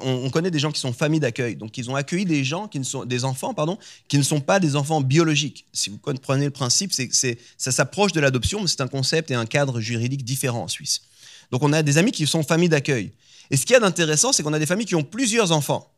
[0.00, 2.78] On, connaît des gens qui sont familles d'accueil, donc ils ont accueilli des gens qui
[2.78, 3.76] ne sont des enfants, pardon,
[4.08, 5.66] qui ne sont pas des enfants biologiques.
[5.74, 9.34] Si vous comprenez le principe, c'est ça s'approche de l'adoption, mais c'est un concept et
[9.34, 11.02] un cadre juridique différent en Suisse.
[11.50, 13.12] Donc on a des amis qui sont familles d'accueil.
[13.50, 15.92] Et ce qu'il y a d'intéressant, c'est qu'on a des familles qui ont plusieurs enfants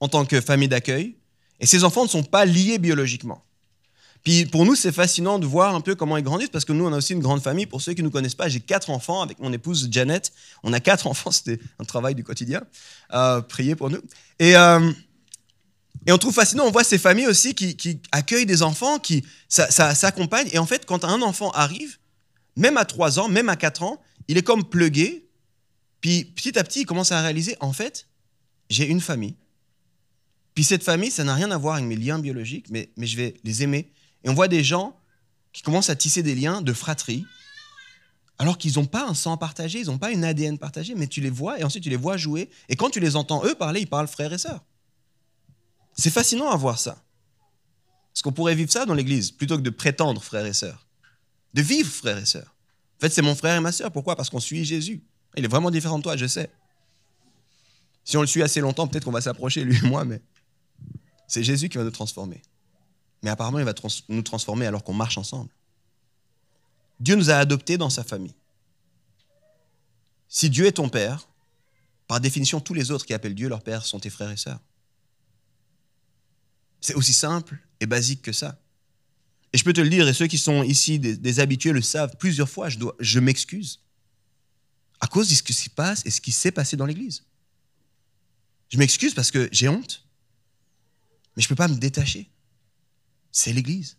[0.00, 1.16] en tant que famille d'accueil,
[1.60, 3.42] et ces enfants ne sont pas liés biologiquement.
[4.26, 6.84] Puis pour nous, c'est fascinant de voir un peu comment ils grandissent, parce que nous,
[6.84, 7.66] on a aussi une grande famille.
[7.66, 10.32] Pour ceux qui ne nous connaissent pas, j'ai quatre enfants avec mon épouse Janet.
[10.64, 12.60] On a quatre enfants, c'était un travail du quotidien.
[13.14, 14.00] Euh, priez pour nous.
[14.40, 14.90] Et, euh,
[16.08, 20.48] et on trouve fascinant, on voit ces familles aussi qui, accueillent des enfants, qui s'accompagnent.
[20.50, 21.98] Et en fait, quand un enfant arrive,
[22.56, 25.28] même à trois ans, même à quatre ans, il est comme plugué.
[26.00, 28.08] Puis petit à petit, il commence à réaliser, en fait,
[28.70, 29.36] j'ai une famille.
[30.56, 33.16] Puis cette famille, ça n'a rien à voir avec mes liens biologiques, mais, mais je
[33.16, 33.92] vais les aimer.
[34.26, 34.98] Et on voit des gens
[35.52, 37.24] qui commencent à tisser des liens de fratrie,
[38.38, 41.20] alors qu'ils n'ont pas un sang partagé, ils n'ont pas une ADN partagée, mais tu
[41.20, 42.50] les vois et ensuite tu les vois jouer.
[42.68, 44.62] Et quand tu les entends eux parler, ils parlent frères et sœurs.
[45.96, 47.02] C'est fascinant à voir ça.
[48.12, 50.86] Parce qu'on pourrait vivre ça dans l'Église, plutôt que de prétendre frères et sœurs.
[51.54, 52.54] De vivre frères et sœurs.
[52.98, 53.92] En fait, c'est mon frère et ma sœur.
[53.92, 54.16] Pourquoi?
[54.16, 55.02] Parce qu'on suit Jésus.
[55.36, 56.50] Il est vraiment différent de toi, je sais.
[58.04, 60.20] Si on le suit assez longtemps, peut-être qu'on va s'approcher, lui et moi, mais
[61.28, 62.42] c'est Jésus qui va nous transformer.
[63.22, 63.74] Mais apparemment, il va
[64.08, 65.50] nous transformer alors qu'on marche ensemble.
[67.00, 68.34] Dieu nous a adoptés dans sa famille.
[70.28, 71.28] Si Dieu est ton père,
[72.06, 74.60] par définition, tous les autres qui appellent Dieu leur père sont tes frères et sœurs.
[76.80, 78.60] C'est aussi simple et basique que ça.
[79.52, 82.16] Et je peux te le dire, et ceux qui sont ici, des, habitués, le savent,
[82.18, 83.80] plusieurs fois, je, je m'excuse
[85.00, 87.24] à cause de ce qui se passe et ce qui s'est passé dans l'Église.
[88.68, 90.06] Je m'excuse parce que j'ai honte,
[91.36, 92.30] mais je ne peux pas me détacher.
[93.36, 93.98] C'est l'Église.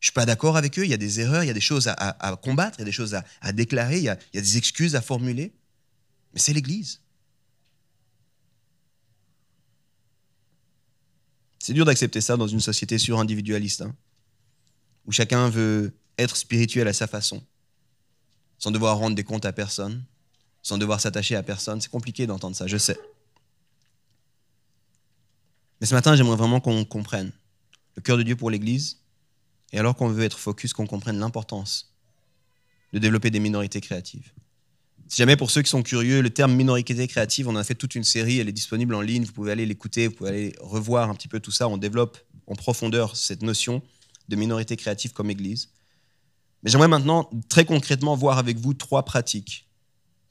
[0.00, 1.54] Je ne suis pas d'accord avec eux, il y a des erreurs, il y a
[1.54, 4.56] des choses à, combattre, il y a des choses à, déclarer, il y, a, des
[4.56, 5.52] excuses à formuler,
[6.32, 7.02] mais c'est l'Église.
[11.58, 13.82] C'est dur d'accepter ça dans une société surindividualiste.
[13.82, 13.94] Hein
[15.04, 17.42] où chacun veut être spirituel à sa façon,
[18.58, 20.02] sans devoir rendre des comptes à personne,
[20.62, 21.82] sans devoir s'attacher à personne.
[21.82, 22.98] C'est compliqué d'entendre ça, je sais.
[25.82, 27.30] Mais ce matin, j'aimerais vraiment qu'on comprenne
[27.96, 29.00] le cœur de Dieu pour l'Église,
[29.72, 31.92] et alors qu'on veut être focus, qu'on comprenne l'importance
[32.92, 34.32] de développer des minorités créatives.
[35.08, 37.94] Si jamais pour ceux qui sont curieux, le terme minorité créative, on a fait toute
[37.94, 41.10] une série, elle est disponible en ligne, vous pouvez aller l'écouter, vous pouvez aller revoir
[41.10, 43.82] un petit peu tout ça, on développe en profondeur cette notion
[44.28, 45.70] de minorités créatives comme Église.
[46.62, 49.66] Mais j'aimerais maintenant très concrètement voir avec vous trois pratiques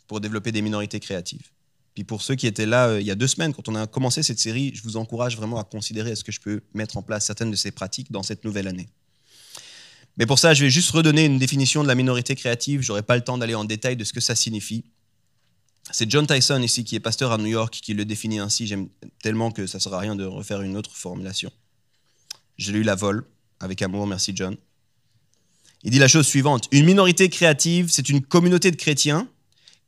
[0.07, 1.52] pour développer des minorités créatives.
[1.93, 3.85] Puis pour ceux qui étaient là euh, il y a deux semaines, quand on a
[3.87, 7.03] commencé cette série, je vous encourage vraiment à considérer est-ce que je peux mettre en
[7.03, 8.89] place certaines de ces pratiques dans cette nouvelle année.
[10.17, 12.81] Mais pour ça, je vais juste redonner une définition de la minorité créative.
[12.81, 14.83] Je n'aurai pas le temps d'aller en détail de ce que ça signifie.
[15.91, 18.67] C'est John Tyson ici, qui est pasteur à New York, qui le définit ainsi.
[18.67, 18.89] J'aime
[19.21, 21.51] tellement que ça ne sera rien de refaire une autre formulation.
[22.57, 23.25] J'ai lu la vol
[23.59, 24.55] avec amour, merci John.
[25.83, 29.27] Il dit la chose suivante, une minorité créative, c'est une communauté de chrétiens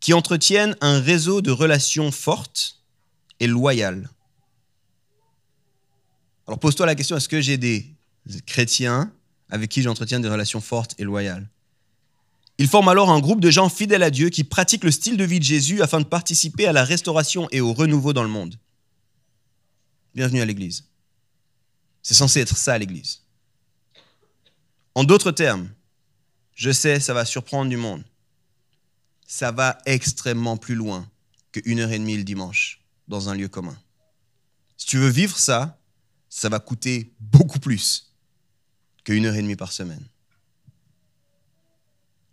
[0.06, 2.80] qui entretiennent un réseau de relations fortes
[3.40, 4.08] et loyales.
[6.46, 7.92] Alors pose-toi la question, est-ce que j'ai des
[8.46, 9.12] chrétiens
[9.50, 11.50] avec qui j'entretiens des relations fortes et loyales?
[12.60, 15.24] Ils forment alors un groupe de gens fidèles à Dieu qui pratiquent le style de
[15.24, 18.60] vie de Jésus afin de participer à la restauration et au renouveau dans le monde.
[20.14, 20.86] Bienvenue à l'Église.
[22.04, 23.24] C'est censé être ça l'Église.
[24.94, 25.68] En d'autres termes,
[26.54, 28.04] je sais, ça va surprendre du monde.
[29.26, 31.10] Ça va extrêmement plus loin
[31.52, 33.78] que une heure et demie le dimanche dans un lieu commun.
[34.78, 35.80] Si tu veux vivre ça,
[36.30, 38.14] ça va coûter beaucoup plus
[39.04, 40.06] qu'une heure et demie par semaine.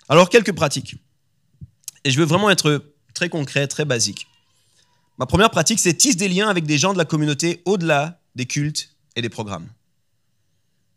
[0.09, 0.97] Alors, quelques pratiques.
[2.05, 4.27] Et je veux vraiment être très concret, très basique.
[5.19, 8.47] Ma première pratique, c'est tisse des liens avec des gens de la communauté au-delà des
[8.47, 9.69] cultes et des programmes.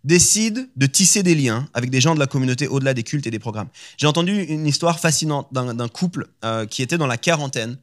[0.06, 3.32] Décide de tisser des liens avec des gens de la communauté au-delà des cultes et
[3.32, 3.70] des programmes.
[3.98, 7.80] J'ai entendu une histoire fascinante d'un couple euh, qui était dans la quarantaine,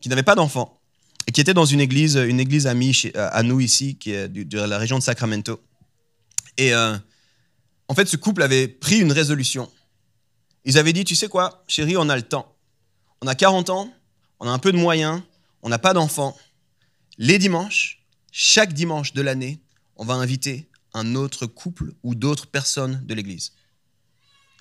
[0.00, 0.80] qui n'avait pas d'enfant,
[1.26, 4.28] et qui était dans une église, une église amie euh, à nous ici, qui est
[4.28, 5.60] de la région de Sacramento.
[6.56, 6.96] Et euh,
[7.88, 9.68] en fait, ce couple avait pris une résolution.
[10.64, 12.54] Ils avaient dit, tu sais quoi, chérie, on a le temps.
[13.22, 13.92] On a 40 ans,
[14.38, 15.20] on a un peu de moyens,
[15.62, 16.36] on n'a pas d'enfants.
[17.18, 19.58] Les dimanches, chaque dimanche de l'année,
[19.96, 23.52] on va inviter un autre couple ou d'autres personnes de l'église.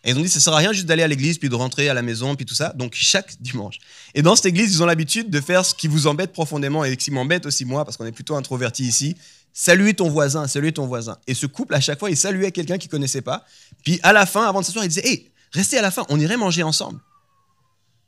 [0.04, 1.56] Et ils ont dit, ça ne sert à rien juste d'aller à l'église, puis de
[1.56, 2.74] rentrer à la maison, puis tout ça.
[2.74, 3.80] Donc, chaque dimanche.
[4.13, 6.95] Et dans cette église, ils ont l'habitude de faire ce qui vous embête profondément, et
[6.95, 9.15] qui m'embête aussi moi, parce qu'on est plutôt introverti ici.
[9.52, 11.17] Saluer ton voisin, saluer ton voisin.
[11.26, 13.45] Et ce couple, à chaque fois, il saluait quelqu'un qu'il ne connaissait pas.
[13.84, 16.19] Puis, à la fin, avant de s'asseoir, il disait, hé, restez à la fin, on
[16.19, 17.00] irait manger ensemble.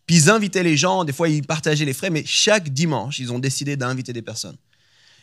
[0.06, 3.32] Puis, ils invitaient les gens, des fois, ils partageaient les frais, mais chaque dimanche, ils
[3.32, 4.58] ont décidé d'inviter des personnes.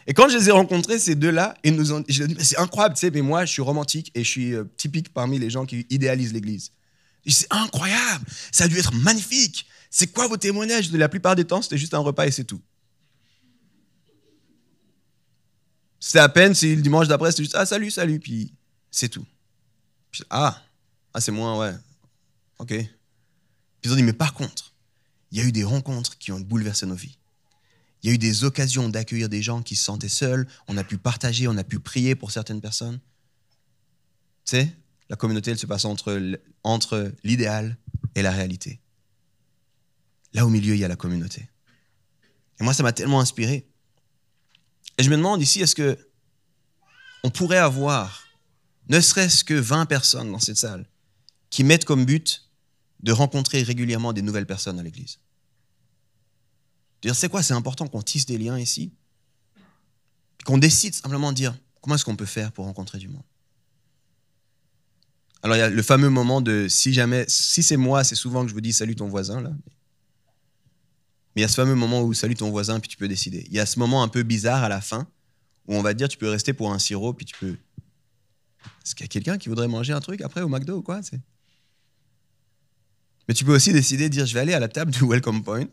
[0.07, 2.95] Et quand je les ai rencontrés, ces deux-là, ils nous ont, je dit, c'est incroyable,
[2.95, 5.65] tu sais, mais moi, je suis romantique et je suis euh, typique parmi les gens
[5.65, 6.73] qui idéalisent l'Église.
[7.27, 9.67] C'est incroyable, ça a dû être magnifique.
[9.91, 12.61] C'est quoi vos témoignages La plupart des temps, c'était juste un repas et c'est tout.
[15.99, 18.53] C'était à peine si le dimanche d'après, c'était juste ah salut, salut, puis
[18.91, 19.25] c'est tout.
[20.29, 20.63] ah,
[21.15, 21.73] ah c'est moi, ouais.
[22.59, 22.69] Ok.
[22.69, 22.89] Puis
[23.85, 24.75] ils ont dit mais par contre,
[25.31, 27.17] il y a eu des rencontres qui ont bouleversé nos vies.
[28.05, 30.47] Il y a eu des occasions d'accueillir des gens qui se sentaient seuls.
[30.69, 33.01] On a pu partager, on a pu prier pour certaines personnes.
[34.45, 34.77] Tu sais,
[35.09, 37.79] la communauté, elle se passe entre, entre l'idéal
[38.15, 38.79] et la réalité.
[40.35, 41.49] Là au milieu, il y a la communauté.
[42.61, 43.67] Et moi, ça m'a tellement inspiré.
[44.99, 45.97] Et je me demande ici, est-ce que
[47.23, 48.23] on pourrait avoir
[48.91, 50.87] ne serait-ce que 20 personnes dans cette salle
[51.49, 52.51] qui mettent comme but
[53.03, 55.21] de rencontrer régulièrement des nouvelles personnes à l'église?
[57.13, 57.43] C'est quoi?
[57.43, 58.93] C'est important qu'on tisse des liens ici,
[60.45, 63.25] qu'on décide simplement de dire comment est-ce qu'on peut faire pour rencontrer du monde?
[65.43, 68.43] Alors il y a le fameux moment de si jamais, si c'est moi, c'est souvent
[68.43, 69.51] que je vous dis salut ton voisin là.
[71.35, 73.45] Mais il y a ce fameux moment où salut ton voisin puis tu peux décider.
[73.49, 75.07] Il y a ce moment un peu bizarre à la fin
[75.67, 77.57] où on va dire tu peux rester pour un sirop puis tu peux.
[78.83, 81.01] Est-ce qu'il y a quelqu'un qui voudrait manger un truc après au McDo ou quoi
[83.29, 85.43] Mais tu peux aussi décider de dire je vais aller à la table du Welcome
[85.43, 85.69] Point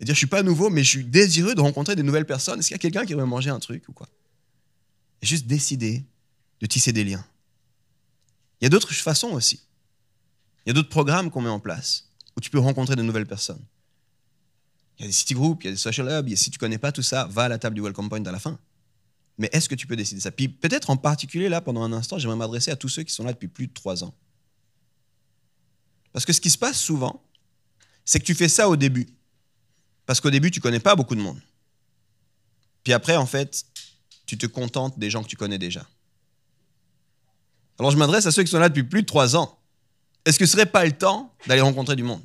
[0.00, 2.60] et dire je suis pas nouveau, mais je suis désireux de rencontrer des nouvelles personnes.
[2.60, 4.08] Est-ce qu'il y a quelqu'un qui veut manger un truc ou quoi?
[5.22, 6.04] Et juste décider
[6.60, 7.24] de tisser des liens.
[8.60, 9.60] Il y a d'autres façons aussi.
[10.64, 13.26] Il y a d'autres programmes qu'on met en place où tu peux rencontrer de nouvelles
[13.26, 13.62] personnes.
[14.98, 16.28] Il y a des city groups, il y a des social hubs.
[16.28, 18.32] Et si tu connais pas tout ça, va à la table du welcome point à
[18.32, 18.58] la fin.
[19.38, 20.32] Mais est-ce que tu peux décider ça?
[20.32, 23.24] Puis peut-être en particulier là, pendant un instant, j'aimerais m'adresser à tous ceux qui sont
[23.24, 24.14] là depuis plus de trois ans.
[26.12, 27.22] Parce que ce qui se passe souvent,
[28.04, 29.06] c'est que tu fais ça au début.
[30.08, 31.38] Parce qu'au début, tu connais pas beaucoup de monde.
[32.82, 33.66] Puis après, en fait,
[34.24, 35.86] tu te contentes des gens que tu connais déjà.
[37.78, 39.58] Alors je m'adresse à ceux qui sont là depuis plus de trois ans.
[40.24, 42.22] Est-ce que ce serait pas le temps d'aller rencontrer du monde?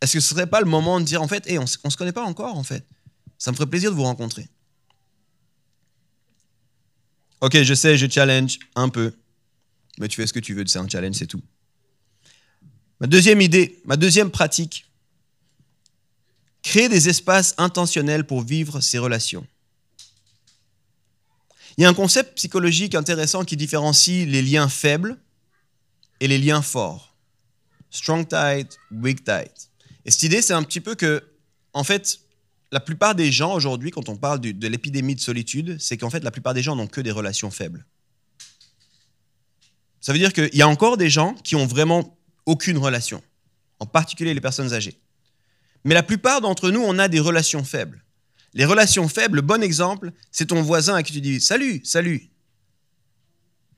[0.00, 1.96] Est-ce que ce serait pas le moment de dire, en fait, hey, on ne se
[1.98, 2.86] connaît pas encore, en fait.
[3.36, 4.48] Ça me ferait plaisir de vous rencontrer.
[7.42, 9.14] Ok, je sais, je challenge un peu.
[9.98, 11.42] Mais tu fais ce que tu veux, c'est un challenge, c'est tout.
[12.98, 14.86] Ma deuxième idée, ma deuxième pratique,
[16.66, 19.46] Créer des espaces intentionnels pour vivre ces relations.
[21.78, 25.16] Il y a un concept psychologique intéressant qui différencie les liens faibles
[26.18, 27.14] et les liens forts.
[27.90, 29.70] Strong tight, weak tight.
[30.04, 31.22] Et cette idée, c'est un petit peu que,
[31.72, 32.18] en fait,
[32.72, 36.24] la plupart des gens aujourd'hui, quand on parle de l'épidémie de solitude, c'est qu'en fait,
[36.24, 37.86] la plupart des gens n'ont que des relations faibles.
[40.00, 43.22] Ça veut dire qu'il y a encore des gens qui ont vraiment aucune relation,
[43.78, 44.98] en particulier les personnes âgées.
[45.86, 48.02] Mais la plupart d'entre nous, on a des relations faibles.
[48.54, 52.28] Les relations faibles, le bon exemple, c'est ton voisin à qui tu dis salut, salut.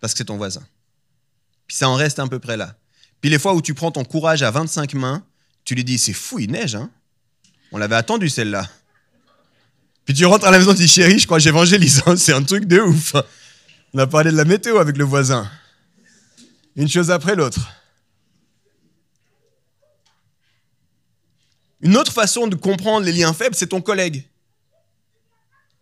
[0.01, 0.67] Parce que c'est ton voisin.
[1.67, 2.75] Puis ça en reste à peu près là.
[3.21, 5.23] Puis les fois où tu prends ton courage à 25 mains,
[5.67, 6.91] tu lui dis c'est fou, il neige, hein
[7.73, 8.67] On l'avait attendu celle-là.
[10.07, 12.17] Puis tu rentres à la maison, tu dis chérie, je crois que j'évangélise, hein.
[12.17, 13.17] c'est un truc de ouf.
[13.93, 15.51] On a parlé de la météo avec le voisin.
[16.75, 17.61] Une chose après l'autre.
[21.81, 24.25] Une autre façon de comprendre les liens faibles, c'est ton collègue.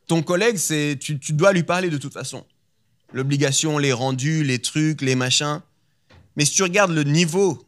[0.07, 2.45] Ton collègue, c'est tu, dois lui parler de toute façon.
[3.13, 5.61] L'obligation, les rendus, les trucs, les machins.
[6.37, 7.67] Mais si tu regardes le niveau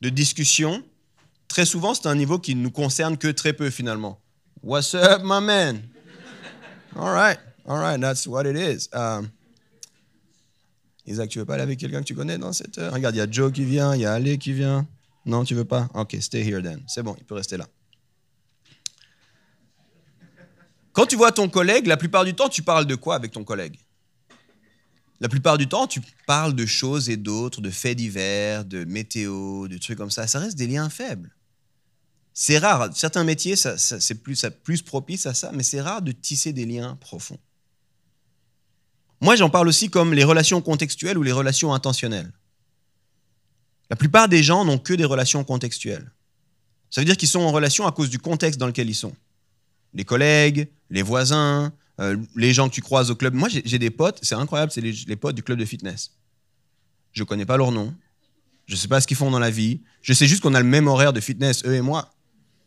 [0.00, 0.82] de discussion,
[1.46, 4.20] très souvent, c'est un niveau qui ne nous concerne que très peu finalement.
[4.62, 5.82] What's up, my man?
[6.96, 7.38] All right,
[7.68, 8.88] All right, that's what it is.
[8.94, 9.30] Um,
[11.06, 12.94] Isaac, tu veux pas aller avec quelqu'un que tu connais dans cette heure?
[12.94, 14.86] Regarde, il y a Joe qui vient, il y a Ali qui vient.
[15.26, 15.88] Non, tu veux pas?
[15.94, 16.82] Ok, stay here then.
[16.86, 17.66] C'est bon, il peut rester là.
[20.92, 23.44] Quand tu vois ton collègue, la plupart du temps, tu parles de quoi avec ton
[23.44, 23.78] collègue?
[25.20, 29.68] La plupart du temps, tu parles de choses et d'autres, de faits divers, de météo,
[29.68, 30.26] de trucs comme ça.
[30.26, 31.34] Ça reste des liens faibles.
[32.32, 32.88] C'est rare.
[32.94, 37.38] Certains métiers, c'est plus propice à ça, mais c'est rare de tisser des liens profonds.
[39.20, 42.32] Moi, j'en parle aussi comme les relations contextuelles ou les relations intentionnelles.
[43.90, 46.10] La plupart des gens n'ont que des relations contextuelles.
[46.90, 49.14] Ça veut dire qu'ils sont en relation à cause du contexte dans lequel ils sont.
[49.94, 53.34] Les collègues, les voisins, euh, les gens que tu croises au club.
[53.34, 56.12] Moi, j'ai des potes, c'est incroyable, c'est les, potes du club de fitness.
[57.12, 57.94] Je ne connais pas leur nom,
[58.66, 60.60] je ne sais pas ce qu'ils font dans la vie, je sais juste qu'on a
[60.60, 62.12] le même horaire de fitness, eux et moi.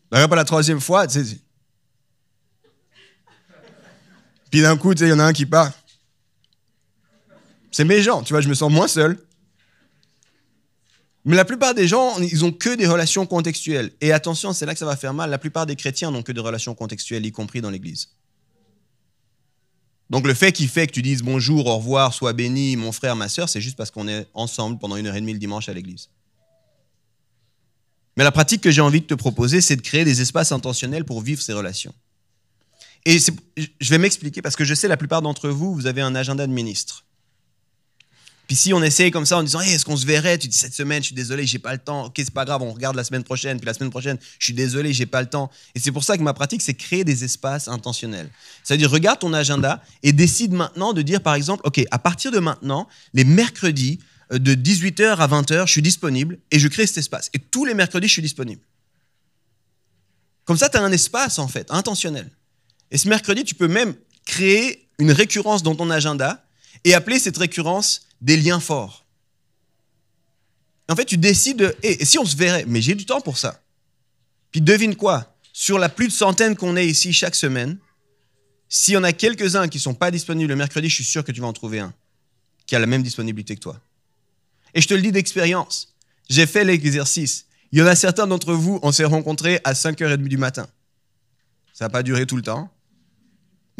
[0.10, 1.38] Bah, pas la troisième fois, tu sais.
[4.50, 5.72] Puis d'un coup, tu sais, il y en a un qui part.
[7.72, 9.18] C'est mes gens, tu vois, je me sens moins seul.
[11.24, 13.92] Mais la plupart des gens, ils ont que des relations contextuelles.
[14.02, 15.30] Et attention, c'est là que ça va faire mal.
[15.30, 18.10] La plupart des chrétiens n'ont que des relations contextuelles, y compris dans l'Église.
[20.10, 23.16] Donc le fait qui fait que tu dises bonjour, au revoir, sois béni, mon frère,
[23.16, 25.70] ma soeur, c'est juste parce qu'on est ensemble pendant une heure et demie le dimanche
[25.70, 26.10] à l'Église.
[28.18, 31.06] Mais la pratique que j'ai envie de te proposer, c'est de créer des espaces intentionnels
[31.06, 31.94] pour vivre ces relations.
[33.06, 36.14] Et je vais m'expliquer parce que je sais la plupart d'entre vous, vous avez un
[36.14, 37.06] agenda de ministre.
[38.52, 40.38] Puis si on essaye comme ça en disant est-ce qu'on se verrait?
[40.38, 42.08] Tu dis cette semaine, je suis désolé, j'ai pas le temps.
[42.08, 43.58] Ok, c'est pas grave, on regarde la semaine prochaine.
[43.58, 45.50] Puis la semaine prochaine, je suis désolé, j'ai pas le temps.
[45.74, 48.30] Et c'est pour ça que ma pratique, c'est créer des espaces intentionnels.
[48.66, 52.40] C'est-à-dire, regarde ton agenda et décide maintenant de dire par exemple ok, à partir de
[52.40, 54.00] maintenant, les mercredis
[54.34, 57.30] euh, de 18h à 20h, je suis disponible et je crée cet espace.
[57.34, 58.64] Et tous les mercredis, je suis disponible.
[60.44, 62.30] Comme ça, tu as un espace en fait, intentionnel.
[62.92, 63.94] Et ce mercredi, tu peux même
[64.26, 66.44] créer une récurrence dans ton agenda
[66.84, 69.06] et appeler cette récurrence des liens forts.
[70.90, 73.38] En fait, tu décides, de, et si on se verrait, mais j'ai du temps pour
[73.38, 73.62] ça.
[74.52, 75.36] Puis devine quoi?
[75.54, 77.78] Sur la plus de centaines qu'on est ici chaque semaine,
[78.68, 81.24] s'il y en a quelques-uns qui ne sont pas disponibles le mercredi, je suis sûr
[81.24, 81.94] que tu vas en trouver un
[82.66, 83.80] qui a la même disponibilité que toi.
[84.74, 85.94] Et je te le dis d'expérience.
[86.30, 87.46] J'ai fait l'exercice.
[87.72, 90.68] Il y en a certains d'entre vous, on s'est rencontrés à 5h30 du matin.
[91.74, 92.70] Ça n'a pas duré tout le temps.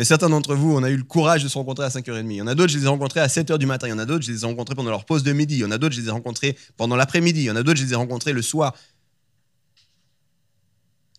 [0.02, 2.26] Mais certains d'entre vous, on a eu le courage de se rencontrer à 5h30.
[2.32, 3.86] Il y en a d'autres, je les ai rencontrés à 7h du matin.
[3.86, 5.58] Il y en a d'autres, je les ai rencontrés pendant leur pause de midi.
[5.58, 7.42] Il y en a d'autres, je les ai rencontrés pendant l'après-midi.
[7.42, 8.76] Il y en a d'autres, je les ai rencontrés le soir.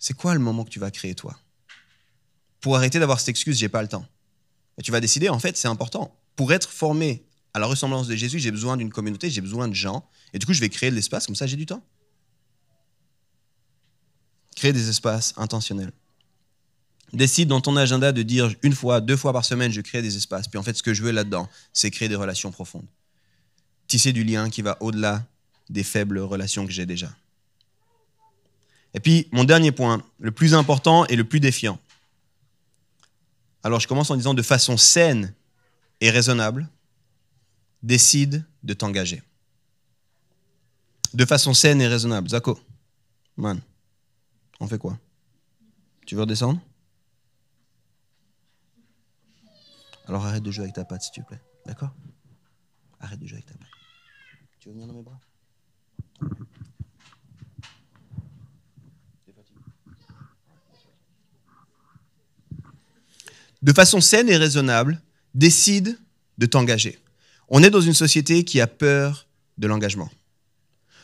[0.00, 1.38] C'est quoi le moment que tu vas créer, toi?
[2.60, 4.04] Pour arrêter d'avoir cette excuse, j'ai pas le temps.
[4.78, 6.18] Et tu vas décider, en fait, c'est important.
[6.34, 9.74] Pour être formé à la ressemblance de Jésus, j'ai besoin d'une communauté, j'ai besoin de
[9.74, 10.08] gens.
[10.32, 11.84] Et du coup, je vais créer de l'espace, comme ça, j'ai du temps.
[14.56, 15.92] Créer des espaces intentionnels.
[17.12, 20.16] Décide dans ton agenda de dire une fois, deux fois par semaine, je crée des
[20.16, 20.48] espaces.
[20.48, 22.86] Puis en fait, ce que je veux là-dedans, c'est créer des relations profondes.
[23.86, 25.24] Tisser du lien qui va au-delà
[25.68, 27.14] des faibles relations que j'ai déjà.
[28.94, 31.78] Et puis, mon dernier point, le plus important et le plus défiant.
[33.62, 35.32] Alors, je commence en disant de façon saine
[36.00, 36.68] et raisonnable,
[37.82, 39.22] décide de t'engager.
[41.14, 42.28] De façon saine et raisonnable.
[42.28, 42.58] Zako,
[43.36, 43.60] man,
[44.60, 44.98] on fait quoi?
[46.06, 46.60] Tu veux redescendre?
[50.06, 51.40] Alors arrête de jouer avec ta patte, s'il te plaît.
[51.66, 51.90] D'accord?
[53.00, 53.68] Arrête de jouer avec ta patte.
[54.60, 55.18] Tu veux venir dans mes bras?
[63.62, 65.00] De façon saine et raisonnable,
[65.34, 65.98] décide
[66.38, 66.98] de t'engager.
[67.48, 69.26] On est dans une société qui a peur
[69.58, 70.10] de l'engagement.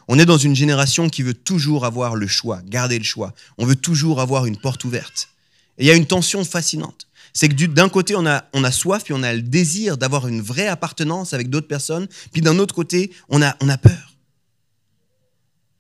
[0.09, 3.35] On est dans une génération qui veut toujours avoir le choix, garder le choix.
[3.59, 5.29] On veut toujours avoir une porte ouverte.
[5.77, 8.71] Et il y a une tension fascinante c'est que d'un côté, on a, on a
[8.71, 12.59] soif, puis on a le désir d'avoir une vraie appartenance avec d'autres personnes, puis d'un
[12.59, 14.17] autre côté, on a, on a peur.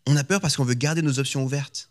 [0.06, 1.90] On a peur parce qu'on veut garder nos options ouvertes.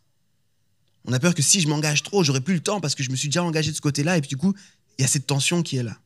[1.05, 3.11] On a peur que si je m'engage trop, j'aurai plus le temps parce que je
[3.11, 4.53] me suis déjà engagé de ce côté-là, et puis du coup,
[4.97, 5.97] il y a cette tension qui est là.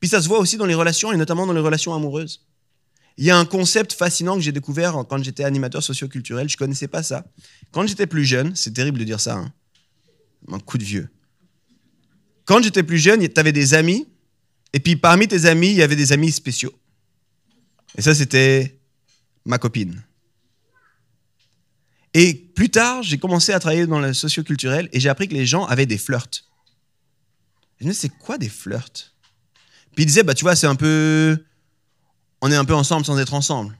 [0.00, 2.46] Puis ça se voit aussi dans les relations, et notamment dans les relations amoureuses.
[3.16, 6.58] Il y a un concept fascinant que j'ai découvert quand j'étais animateur socioculturel, je ne
[6.58, 7.24] connaissais pas ça.
[7.72, 9.52] Quand j'étais plus jeune, c'est terrible de dire ça, hein.
[10.52, 11.08] un coup de vieux.
[12.48, 14.08] Quand j'étais plus jeune, tu avais des amis,
[14.72, 16.72] et puis parmi tes amis, il y avait des amis spéciaux.
[17.98, 18.80] Et ça, c'était
[19.44, 20.02] ma copine.
[22.14, 25.44] Et plus tard, j'ai commencé à travailler dans le socioculturel et j'ai appris que les
[25.44, 26.46] gens avaient des flirts.
[27.80, 29.14] Je me disais, c'est quoi des flirts?
[29.94, 31.44] Puis ils disaient, bah, tu vois, c'est un peu.
[32.40, 33.76] On est un peu ensemble sans être ensemble.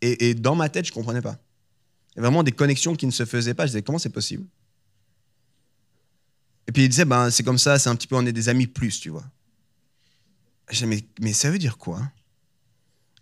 [0.00, 1.40] Et, et dans ma tête, je ne comprenais pas.
[2.10, 3.66] Il y avait vraiment des connexions qui ne se faisaient pas.
[3.66, 4.46] Je disais, comment c'est possible?
[6.72, 8.48] Et puis il disait, ben, c'est comme ça, c'est un petit peu, on est des
[8.48, 9.24] amis plus, tu vois.
[10.70, 12.00] Je disais, mais, ça veut dire quoi?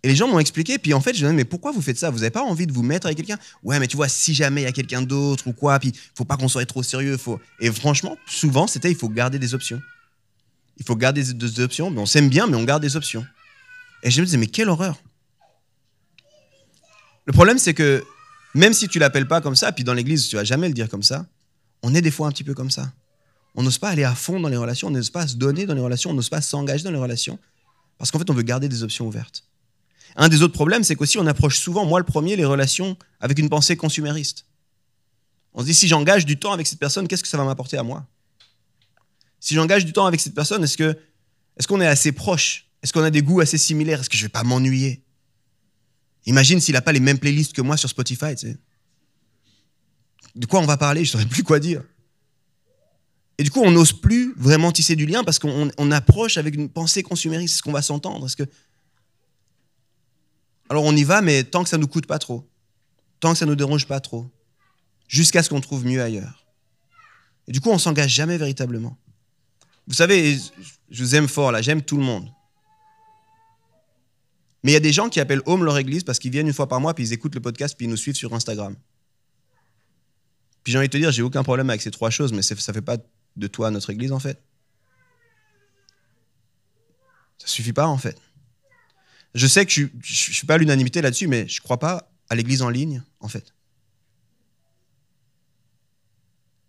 [0.03, 2.09] Et les gens m'ont expliqué, puis en fait, je me mais pourquoi vous faites ça?
[2.11, 3.37] Vous n'avez pas envie de vous mettre avec quelqu'un?
[3.61, 6.23] Ouais, mais tu vois, si jamais il y a quelqu'un d'autre ou quoi, puis faut
[6.23, 7.17] pas qu'on soit trop sérieux.
[7.17, 7.41] Faut...
[7.59, 9.81] Et franchement, souvent, c'était, il faut garder des options.
[10.77, 13.25] Il faut garder des options, mais on s'aime bien, mais on garde des options.
[14.01, 14.97] Et je me disais, mais quelle horreur
[17.25, 18.01] Le problème, c'est que
[18.55, 20.87] même si tu l'appelles pas comme ça, puis dans l'église, tu vas jamais le dire
[20.87, 21.25] comme ça,
[21.83, 22.93] on est des fois un petit peu comme ça.
[23.55, 25.73] On n'ose pas aller à fond dans les relations, on n'ose pas se donner dans
[25.73, 27.37] les relations, on n'ose pas s'engager dans les relations,
[27.97, 29.43] parce qu'en fait, on veut garder des options ouvertes.
[30.15, 33.39] Un des autres problèmes, c'est qu'aussi, on approche souvent, moi le premier, les relations avec
[33.39, 34.45] une pensée consumériste.
[35.53, 37.77] On se dit, si j'engage du temps avec cette personne, qu'est-ce que ça va m'apporter
[37.77, 38.05] à moi?
[39.39, 40.97] Si j'engage du temps avec cette personne, est-ce que
[41.57, 42.67] est-ce qu'on est assez proche?
[42.81, 43.99] Est-ce qu'on a des goûts assez similaires?
[43.99, 45.03] Est-ce que je vais pas m'ennuyer?
[46.25, 48.35] Imagine s'il n'a pas les mêmes playlists que moi sur Spotify.
[48.35, 48.57] Tu sais.
[50.35, 51.03] De quoi on va parler?
[51.03, 51.83] Je ne saurais plus quoi dire.
[53.41, 56.69] Et du coup, on n'ose plus vraiment tisser du lien parce qu'on approche avec une
[56.69, 57.55] pensée consumériste.
[57.55, 58.43] Est-ce qu'on va s'entendre que
[60.69, 62.47] alors on y va, mais tant que ça ne nous coûte pas trop,
[63.19, 64.29] tant que ça ne nous dérange pas trop,
[65.07, 66.45] jusqu'à ce qu'on trouve mieux ailleurs.
[67.47, 68.95] Et du coup, on s'engage jamais véritablement.
[69.87, 70.37] Vous savez,
[70.91, 72.31] je vous aime fort là, j'aime tout le monde.
[74.63, 76.53] Mais il y a des gens qui appellent Home leur église parce qu'ils viennent une
[76.53, 78.75] fois par mois, puis ils écoutent le podcast, puis ils nous suivent sur Instagram.
[80.63, 82.53] Puis j'ai envie de te dire, j'ai aucun problème avec ces trois choses, mais ça
[82.53, 82.97] ne fait pas
[83.35, 84.41] de toi notre église en fait.
[87.37, 88.19] Ça suffit pas en fait.
[89.33, 92.11] Je sais que je ne suis pas à l'unanimité là-dessus, mais je ne crois pas
[92.29, 93.53] à l'église en ligne en fait.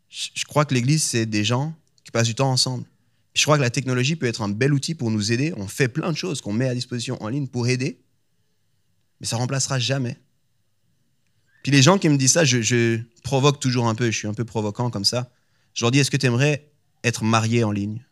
[0.08, 2.84] Je crois que l'église, c'est des gens qui passent du temps ensemble.
[3.34, 5.54] Je crois que la technologie peut être un bel outil pour nous aider.
[5.56, 7.98] On fait plein de choses qu'on met à disposition en ligne pour aider,
[9.20, 10.18] mais ça remplacera jamais.
[11.62, 14.34] Puis les gens qui me disent ça, je, provoque toujours un peu, je suis un
[14.34, 15.30] peu provoquant comme ça.
[15.74, 16.70] Je leur dis, est-ce que tu aimerais
[17.04, 18.04] être marié en ligne?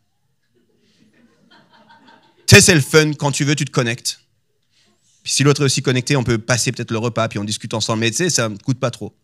[2.47, 4.19] Tu sais, c'est le fun, quand tu veux, tu te connectes.
[5.23, 7.73] Puis si l'autre est aussi connecté, on peut passer peut-être le repas, puis on discute
[7.73, 7.99] ensemble.
[8.01, 9.15] Mais tu sais, ça ne coûte pas trop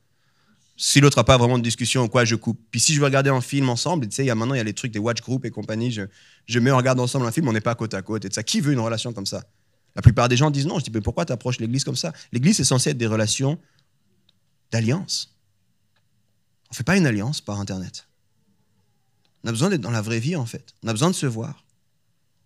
[0.77, 2.59] si l'autre n'a pas vraiment de discussion ou quoi, je coupe.
[2.69, 4.73] Puis si je veux regarder un film ensemble, tu sais, maintenant il y a les
[4.73, 6.03] trucs des watch group et compagnie, je,
[6.45, 8.43] je mets on regarde ensemble un film, on n'est pas côte à côte et ça.
[8.43, 9.43] Qui veut une relation comme ça?
[9.95, 10.77] La plupart des gens disent non.
[10.77, 12.13] Je dis mais pourquoi tu approches l'Église comme ça?
[12.31, 13.57] L'Église est censée être des relations
[14.71, 15.35] d'alliance.
[16.69, 18.06] On fait pas une alliance par Internet.
[19.43, 20.73] On a besoin d'être dans la vraie vie en fait.
[20.83, 21.63] On a besoin de se voir.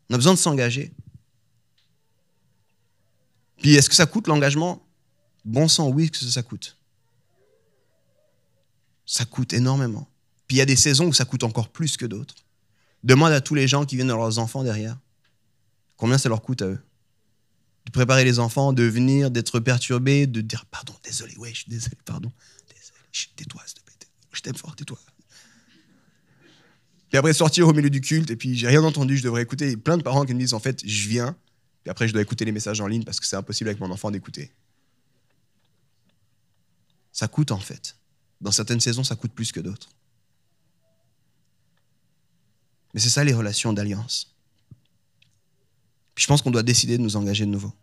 [0.09, 0.91] On a besoin de s'engager.
[3.57, 4.85] Puis est-ce que ça coûte l'engagement?
[5.45, 6.77] Bon sang, oui que ça coûte?
[9.05, 10.07] Ça coûte énormément.
[10.47, 12.35] Puis il y a des saisons où ça coûte encore plus que d'autres.
[13.03, 14.97] Demande à tous les gens qui viennent de leurs enfants derrière
[16.01, 16.79] combien ça leur coûte à eux?
[17.85, 21.69] De préparer les enfants, de venir, d'être perturbés, de dire pardon, désolé, ouais, je suis
[21.69, 22.31] désolé, pardon,
[22.67, 22.99] désolé,
[23.35, 23.61] tais-toi,
[24.33, 24.97] je t'aime fort, tais-toi.
[27.12, 29.76] Puis après sortir au milieu du culte, et puis j'ai rien entendu, je devrais écouter.
[29.76, 31.36] Plein de parents qui me disent en fait, je viens,
[31.84, 33.91] puis après je dois écouter les messages en ligne parce que c'est impossible avec mon
[33.91, 34.49] enfant d'écouter.
[37.12, 37.97] Ça coûte en fait.
[38.39, 39.89] Dans certaines saisons, ça coûte plus que d'autres.
[42.93, 44.34] Mais c'est ça les relations d'alliance.
[46.16, 47.74] Puis je pense qu'on doit décider de nous engager de nouveau.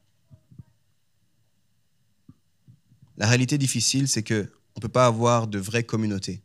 [3.19, 6.41] La réalité difficile, c'est qu'on ne peut pas avoir de vraies communautés,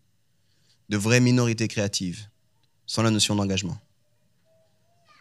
[0.89, 2.27] de vraies minorités créatives,
[2.85, 3.79] sans la notion d'engagement.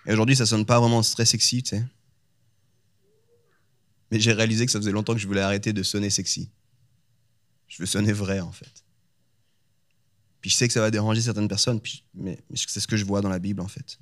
[0.07, 1.85] Et aujourd'hui, ça sonne pas vraiment très sexy, tu sais.
[4.11, 6.51] Mais j'ai réalisé que ça faisait longtemps que je voulais arrêter de sonner sexy.
[7.69, 8.85] Je veux sonner vrai, en fait.
[10.41, 11.81] Puis je sais que ça va déranger certaines personnes,
[12.15, 13.99] mais, c'est ce que je vois dans la Bible, en fait.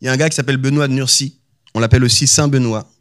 [0.00, 1.38] Il y a un gars qui s'appelle Benoît de Nursie.
[1.74, 2.92] On l'appelle aussi Saint Benoît.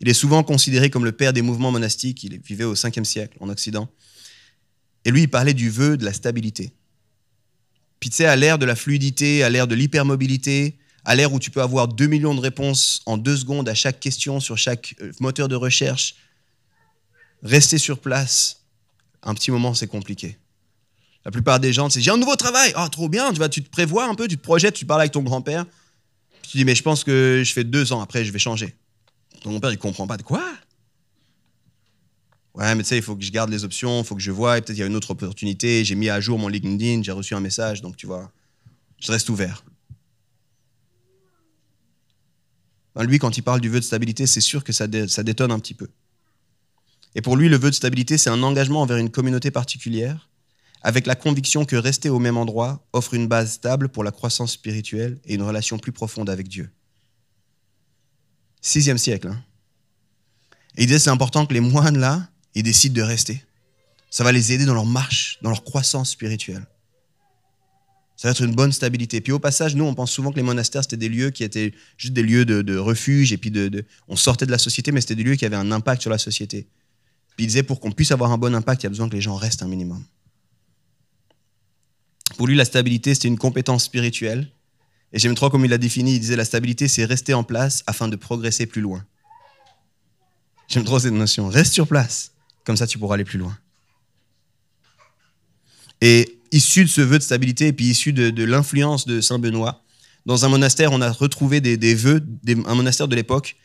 [0.00, 2.22] Il est souvent considéré comme le père des mouvements monastiques.
[2.22, 3.90] Il vivait au 5e siècle en Occident.
[5.04, 6.74] Et lui, il parlait du vœu de la stabilité.
[8.00, 11.38] Puis tu sais, à l'ère de la fluidité, à l'ère de l'hypermobilité, à l'ère où
[11.38, 14.94] tu peux avoir 2 millions de réponses en deux secondes à chaque question sur chaque
[15.00, 16.16] euh, moteur de recherche,
[17.42, 18.62] rester sur place,
[19.22, 20.38] un petit moment, c'est compliqué.
[21.24, 22.72] La plupart des gens, c'est j'ai un nouveau travail.
[22.74, 25.02] Ah, trop bien, tu, vas, tu te prévois un peu, tu te projettes, tu parles
[25.02, 25.66] avec ton grand-père.
[26.42, 28.74] Tu dis, mais je pense que je fais deux ans, après, je vais changer.
[29.42, 30.16] Ton grand-père, il comprend pas.
[30.16, 30.42] De quoi
[32.54, 34.32] Ouais, mais tu sais, il faut que je garde les options, il faut que je
[34.32, 35.84] vois, peut-être il y a une autre opportunité.
[35.84, 38.32] J'ai mis à jour mon LinkedIn, j'ai reçu un message, donc tu vois,
[38.98, 39.64] je reste ouvert.
[42.94, 45.52] Ben, lui, quand il parle du vœu de stabilité, c'est sûr que ça, ça détonne
[45.52, 45.88] un petit peu.
[47.14, 50.28] Et pour lui, le vœu de stabilité, c'est un engagement envers une communauté particulière,
[50.82, 54.52] avec la conviction que rester au même endroit offre une base stable pour la croissance
[54.52, 56.70] spirituelle et une relation plus profonde avec Dieu.
[58.60, 59.28] Sixième siècle.
[59.28, 59.42] Hein.
[60.76, 63.44] Et il disait c'est important que les moines là, ils décident de rester.
[64.10, 66.66] Ça va les aider dans leur marche, dans leur croissance spirituelle.
[68.16, 69.20] Ça va être une bonne stabilité.
[69.20, 71.72] Puis au passage, nous, on pense souvent que les monastères, c'était des lieux qui étaient
[71.96, 75.14] juste des lieux de, refuge, et puis de, on sortait de la société, mais c'était
[75.14, 76.66] des lieux qui avaient un impact sur la société.
[77.36, 79.14] Puis il disait, pour qu'on puisse avoir un bon impact, il y a besoin que
[79.14, 80.04] les gens restent un minimum.
[82.36, 84.50] Pour lui, la stabilité, c'était une compétence spirituelle.
[85.12, 87.82] Et j'aime trop comme il l'a défini, il disait, la stabilité, c'est rester en place
[87.86, 89.04] afin de progresser plus loin.
[90.68, 91.48] J'aime trop cette notion.
[91.48, 92.29] Reste sur place,
[92.64, 93.56] comme ça tu pourras aller plus loin.
[96.00, 99.82] Et issu de ce vœu de stabilité et puis issu de, l'influence de Saint Benoît,
[100.26, 102.22] dans un monastère, on a retrouvé des, vœux,
[102.66, 103.56] un monastère de l'époque,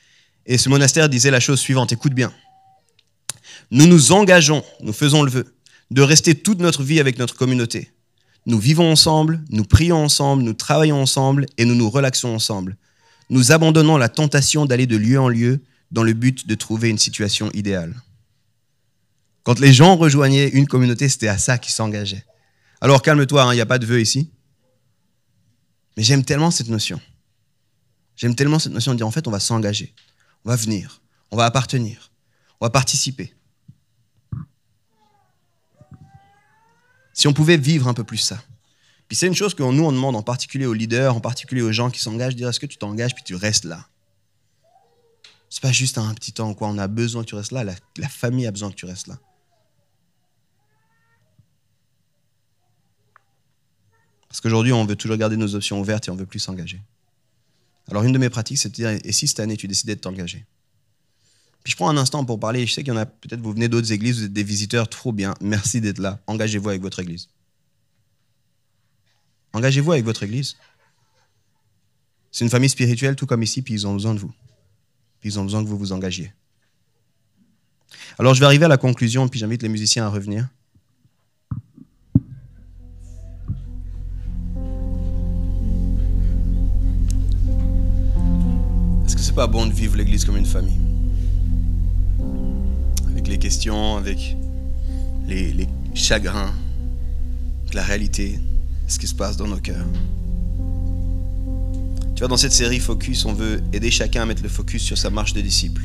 [0.45, 2.31] et ce monastère disait la chose suivante, écoute bien.
[3.71, 5.55] Nous nous engageons, nous faisons le vœu,
[5.91, 7.91] de rester toute notre vie avec notre communauté.
[8.45, 12.77] Nous vivons ensemble, nous prions ensemble, nous travaillons ensemble et nous nous relaxons ensemble.
[13.31, 16.99] Nous abandonnons la tentation d'aller de lieu en lieu dans le but de trouver une
[16.99, 17.95] situation idéale.
[19.45, 22.25] Quand les gens rejoignaient une communauté, c'était à ça qu'ils s'engageaient.
[22.81, 24.31] Alors calme-toi, hein, il n'y a pas de vœu ici.
[25.95, 26.99] Mais j'aime tellement cette notion.
[28.15, 29.93] J'aime tellement cette notion de dire en fait, on va s'engager,
[30.45, 32.11] on va venir, on va appartenir,
[32.59, 33.35] on va participer.
[37.13, 38.41] Si on pouvait vivre un peu plus ça.
[39.07, 41.71] Puis c'est une chose que nous, on demande en particulier aux leaders, en particulier aux
[41.71, 43.87] gens qui s'engagent, dire est-ce que tu t'engages puis tu restes là?
[45.51, 46.67] C'est pas juste un petit temps, quoi.
[46.67, 49.19] On a besoin que tu restes là, la famille a besoin que tu restes là.
[54.35, 56.81] Parce qu'aujourd'hui, on veut toujours garder nos options ouvertes et on veut plus s'engager.
[57.89, 60.01] Alors, une de mes pratiques, c'est de dire et si cette année, tu décidais de
[60.01, 60.45] t'engager?
[61.63, 62.67] Puis je prends un instant pour parler.
[62.67, 64.89] Je sais qu'il y en a peut-être, vous venez d'autres églises, vous êtes des visiteurs,
[64.89, 65.35] trop bien.
[65.39, 66.19] Merci d'être là.
[66.27, 67.29] Engagez-vous avec votre église.
[69.53, 70.57] Engagez-vous avec votre église.
[72.29, 74.33] C'est une famille spirituelle, tout comme ici, puis ils ont besoin de vous.
[75.21, 76.33] Puis ils ont besoin que vous vous engagiez.
[78.19, 80.49] Alors, je vais arriver à la conclusion, puis j'invite les musiciens à revenir.
[89.35, 90.79] C'est pas bon de vivre l'Église comme une famille
[93.09, 94.37] Avec les questions, avec
[95.27, 96.53] les, chagrins,
[97.63, 98.39] avec la réalité,
[98.87, 99.85] ce qui se passe dans nos cœurs.
[102.15, 104.97] Tu vois, dans cette série Focus, on veut aider chacun à mettre le focus sur
[104.97, 105.81] sa marche de disciple.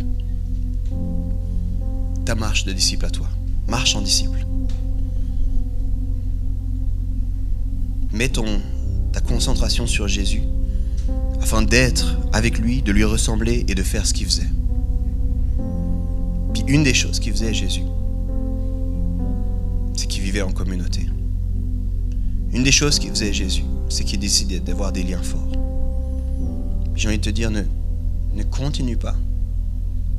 [2.24, 3.28] Ta marche de disciple à toi.
[3.66, 4.46] Marche en disciple.
[8.12, 8.30] Mets
[9.12, 10.42] ta concentration sur Jésus
[11.40, 14.48] afin d'être avec lui, de lui ressembler et de faire ce qu'il faisait.
[16.52, 17.84] Puis une des choses qu'il faisait Jésus,
[19.94, 21.06] c'est qu'il vivait en communauté.
[22.52, 25.48] Une des choses qu'il faisait Jésus, c'est qu'il décidait d'avoir des liens forts.
[26.94, 27.62] J'ai envie de te dire, ne,
[28.34, 29.14] ne continue pas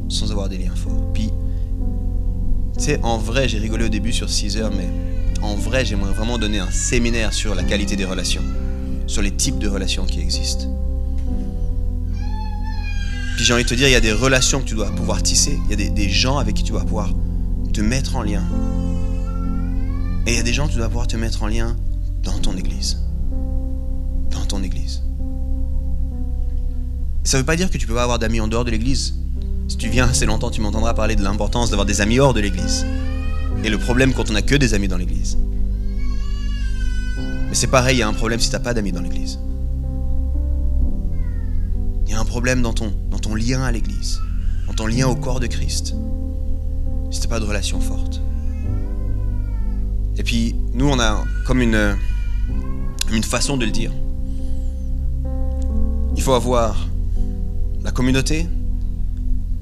[0.10, 1.14] sans avoir des liens forts.
[1.14, 1.30] Puis,
[2.78, 4.88] tu sais, en vrai, j'ai rigolé au début sur 6 heures, mais
[5.42, 8.44] en vrai, j'aimerais vraiment donner un séminaire sur la qualité des relations,
[9.08, 10.68] sur les types de relations qui existent
[13.44, 15.58] j'ai envie de te dire, il y a des relations que tu dois pouvoir tisser.
[15.66, 17.10] Il y a des, gens avec qui tu dois pouvoir
[17.74, 18.44] te mettre en lien.
[20.28, 21.76] Et il y a des gens que tu dois pouvoir te mettre en lien
[22.24, 23.00] dans ton église.
[24.30, 25.04] Dans ton église.
[27.24, 29.16] Ça ne veut pas dire que tu peux pas avoir d'amis en dehors de l'église.
[29.68, 32.42] Si tu viens assez longtemps, tu m'entendras parler de l'importance d'avoir des amis hors de
[32.42, 32.86] l'église.
[33.64, 35.38] Et le problème quand on n'a que des amis dans l'église.
[37.50, 39.40] Mais c'est pareil, il y a un problème si tu n'as pas d'amis dans l'église.
[42.08, 44.20] Il y a un problème dans ton, ton lien à l'Église,
[44.68, 45.96] dans ton lien au corps de Christ,
[47.12, 48.22] si tu pas de relation forte.
[50.18, 51.98] Et puis, nous, on a comme une,
[53.24, 53.92] façon de le dire.
[56.16, 56.88] Il faut avoir
[57.84, 58.48] la communauté,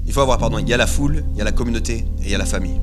[0.06, 2.24] il faut avoir, pardon, il y a la foule, il y a la communauté et
[2.24, 2.80] il y a la famille.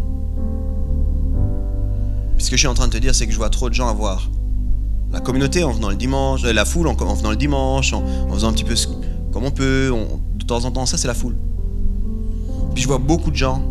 [2.38, 3.70] Puis ce que je suis en train de te dire, c'est que je vois trop
[3.70, 4.30] de gens avoir
[5.12, 8.50] la communauté en venant le dimanche, la foule en, venant le dimanche, en, en faisant
[8.50, 8.76] un petit peu
[9.32, 9.92] comme on peut,
[10.48, 11.36] temps en temps, ça c'est la foule.
[12.74, 13.64] Puis je vois beaucoup de gens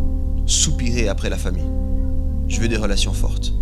[0.45, 1.65] soupirer après la famille.
[2.47, 3.53] Je veux des relations fortes.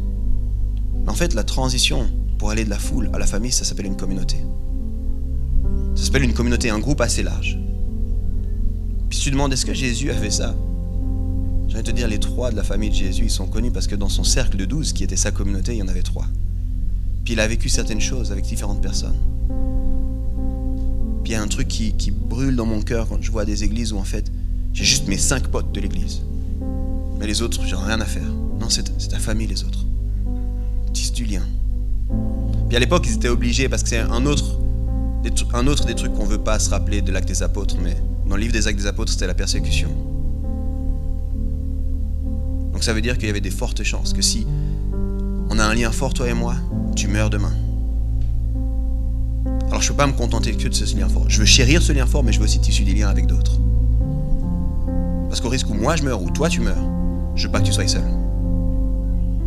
[1.03, 2.07] Mais en fait, la transition
[2.37, 4.37] pour aller de la foule à la famille, ça s'appelle une communauté.
[5.95, 7.57] Ça s'appelle une communauté, un groupe assez large.
[9.09, 10.53] Puis tu te demandes, est-ce que Jésus a fait ça?
[11.67, 13.87] Je vais te dire, les trois de la famille de Jésus, ils sont connus parce
[13.87, 16.25] que dans son cercle de douze, qui était sa communauté, il y en avait trois.
[17.23, 19.15] Puis il a vécu certaines choses avec différentes personnes.
[21.25, 23.93] Il y a un truc qui, brûle dans mon cœur quand je vois des églises
[23.93, 24.31] où en fait,
[24.73, 26.21] j'ai juste mes cinq potes de l'église.
[27.19, 28.27] Mais les autres, j'ai rien à faire.
[28.59, 29.85] Non, c'est ta famille, les autres.
[30.93, 31.41] Tisse du lien.
[32.67, 34.59] Puis à l'époque, ils étaient obligés parce que c'est un autre,
[35.53, 37.97] un des trucs qu'on veut pas se rappeler de l'acte des apôtres, mais
[38.27, 39.89] dans le livre des actes des apôtres, c'était la persécution.
[42.71, 44.45] Donc ça veut dire qu'il y avait des fortes chances que si
[45.49, 46.55] on a un lien fort, toi et moi,
[46.95, 47.53] tu meurs demain.
[49.75, 51.25] Alors je ne peux pas me contenter que de ce lien fort.
[51.27, 53.59] Je veux chérir ce lien fort, mais je veux aussi tisser des liens avec d'autres.
[55.27, 56.81] Parce qu'au risque où moi je meurs ou toi tu meurs,
[57.35, 58.05] je veux pas que tu sois seul.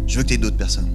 [0.06, 0.90] Je veux que tu aies d'autres personnes.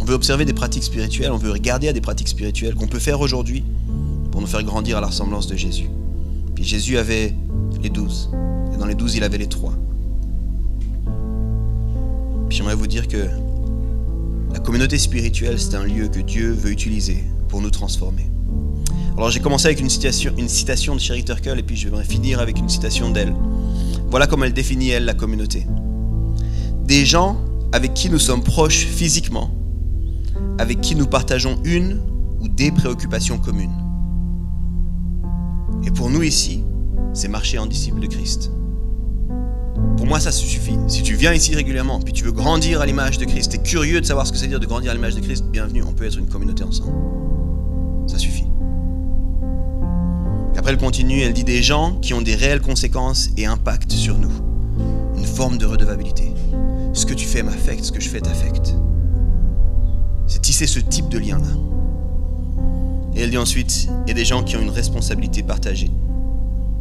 [0.00, 2.98] On veut observer des pratiques spirituelles, on veut regarder à des pratiques spirituelles qu'on peut
[2.98, 3.62] faire aujourd'hui
[4.32, 5.88] pour nous faire grandir à la ressemblance de Jésus.
[6.56, 7.32] Puis Jésus avait
[7.80, 8.28] les douze,
[8.74, 9.74] et dans les douze il avait les trois.
[12.48, 13.28] Puis j'aimerais vous dire que
[14.54, 18.30] la communauté spirituelle, c'est un lieu que Dieu veut utiliser pour nous transformer.
[19.16, 22.04] Alors j'ai commencé avec une citation, une citation de Sherry Turkle et puis je vais
[22.04, 23.34] finir avec une citation d'elle.
[24.10, 25.66] Voilà comment elle définit, elle, la communauté.
[26.84, 27.36] Des gens
[27.72, 29.50] avec qui nous sommes proches physiquement,
[30.58, 32.00] avec qui nous partageons une
[32.40, 33.74] ou des préoccupations communes.
[35.84, 36.62] Et pour nous ici,
[37.12, 38.52] c'est marcher en disciple de Christ.
[40.04, 40.76] Pour moi, ça suffit.
[40.86, 43.62] Si tu viens ici régulièrement, puis tu veux grandir à l'image de Christ, tu es
[43.62, 45.94] curieux de savoir ce que c'est dire de grandir à l'image de Christ, bienvenue, on
[45.94, 46.92] peut être une communauté ensemble.
[48.06, 48.44] Ça suffit.
[50.58, 54.18] après, elle continue, elle dit des gens qui ont des réelles conséquences et impacts sur
[54.18, 54.30] nous.
[55.16, 56.34] Une forme de redevabilité.
[56.92, 58.74] Ce que tu fais m'affecte, ce que je fais t'affecte.
[60.26, 61.48] C'est tisser ce type de lien-là.
[63.16, 65.90] Et elle dit ensuite, il y a des gens qui ont une responsabilité partagée.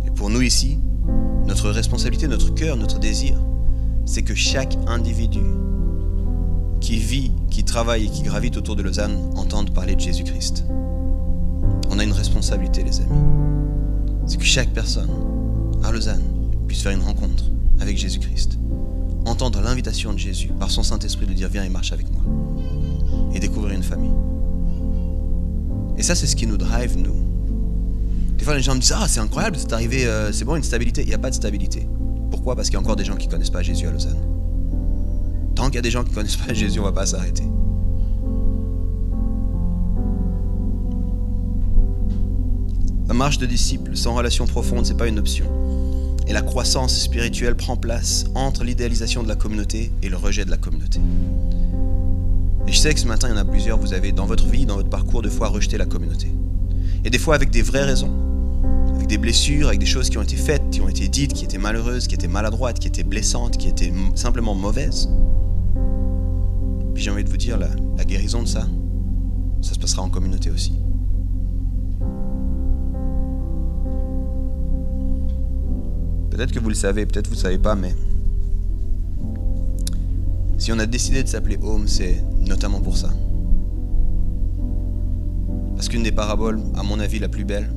[0.05, 0.77] Et pour nous ici,
[1.45, 3.37] notre responsabilité, notre cœur, notre désir,
[4.05, 5.41] c'est que chaque individu
[6.79, 10.65] qui vit, qui travaille et qui gravite autour de Lausanne entende parler de Jésus-Christ.
[11.89, 13.09] On a une responsabilité, les amis.
[14.25, 15.09] C'est que chaque personne
[15.83, 16.23] à Lausanne
[16.67, 17.45] puisse faire une rencontre
[17.79, 18.57] avec Jésus-Christ.
[19.25, 22.21] Entendre l'invitation de Jésus par son Saint-Esprit de dire viens et marche avec moi.
[23.33, 24.11] Et découvrir une famille.
[25.97, 27.22] Et ça, c'est ce qui nous drive, nous.
[28.37, 30.63] Des fois, les gens me disent Ah, c'est incroyable, c'est arrivé, euh, c'est bon, une
[30.63, 31.01] stabilité.
[31.01, 31.87] Il n'y a pas de stabilité.
[32.31, 32.55] Pourquoi?
[32.55, 34.17] Parce qu'il y a encore des gens qui ne connaissent pas Jésus à Lausanne.
[35.55, 37.05] Tant qu'il y a des gens qui ne connaissent pas Jésus, on ne va pas
[37.05, 37.43] s'arrêter.
[43.07, 45.45] La marche de disciples sans relation profonde, c'est pas une option.
[46.27, 50.49] Et la croissance spirituelle prend place entre l'idéalisation de la communauté et le rejet de
[50.49, 50.99] la communauté.
[52.67, 54.47] Et je sais que ce matin, il y en a plusieurs, vous avez dans votre
[54.47, 56.31] vie, dans votre parcours, de fois rejeté la communauté.
[57.03, 58.22] Et des fois avec des vraies raisons.
[59.13, 61.59] Des blessures, avec des choses qui ont été faites, qui ont été dites, qui étaient
[61.59, 65.07] malheureuses, qui étaient maladroites, qui étaient blessantes, qui étaient simplement mauvaises.
[66.95, 68.65] Puis j'ai envie de vous dire, la, la guérison de ça,
[69.61, 70.79] ça se passera en communauté aussi.
[76.31, 77.95] Peut-être que vous le savez, peut-être vous ne savez pas, mais
[80.57, 83.11] si on a décidé de s'appeler Home, c'est notamment pour ça.
[85.75, 87.69] Parce qu'une des paraboles, à mon avis la plus belle,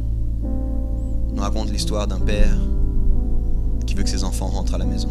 [1.37, 2.57] nous raconte l'histoire d'un père
[3.87, 5.11] qui veut que ses enfants rentrent à la maison.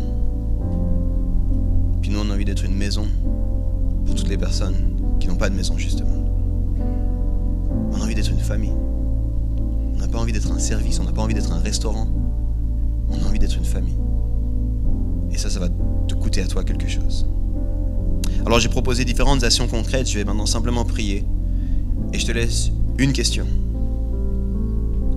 [2.02, 3.06] Puis nous, on a envie d'être une maison
[4.06, 4.76] pour toutes les personnes
[5.20, 6.26] qui n'ont pas de maison, justement.
[7.92, 8.74] On a envie d'être une famille.
[9.94, 12.08] On n'a pas envie d'être un service, on n'a pas envie d'être un restaurant.
[13.10, 13.98] On a envie d'être une famille.
[15.32, 15.70] Et ça, ça va
[16.08, 17.28] te coûter à toi quelque chose.
[18.46, 21.24] Alors j'ai proposé différentes actions concrètes, je vais maintenant simplement prier.
[22.14, 23.46] Et je te laisse une question.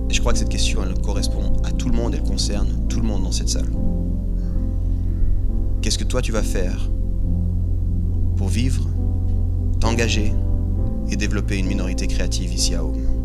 [0.09, 3.07] Et je crois que cette question, correspond à tout le monde, elle concerne tout le
[3.07, 3.69] monde dans cette salle.
[5.81, 6.89] Qu'est-ce que toi tu vas faire
[8.37, 8.87] pour vivre,
[9.81, 10.33] t'engager
[11.11, 13.19] et développer une minorité créative ici à Home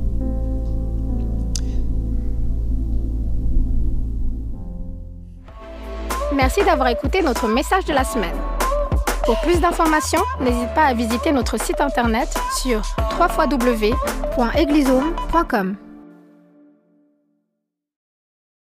[6.35, 8.35] Merci d'avoir écouté notre message de la semaine.
[9.25, 12.83] Pour plus d'informations, n'hésite pas à visiter notre site internet sur
[13.19, 15.77] www.eglisome.com.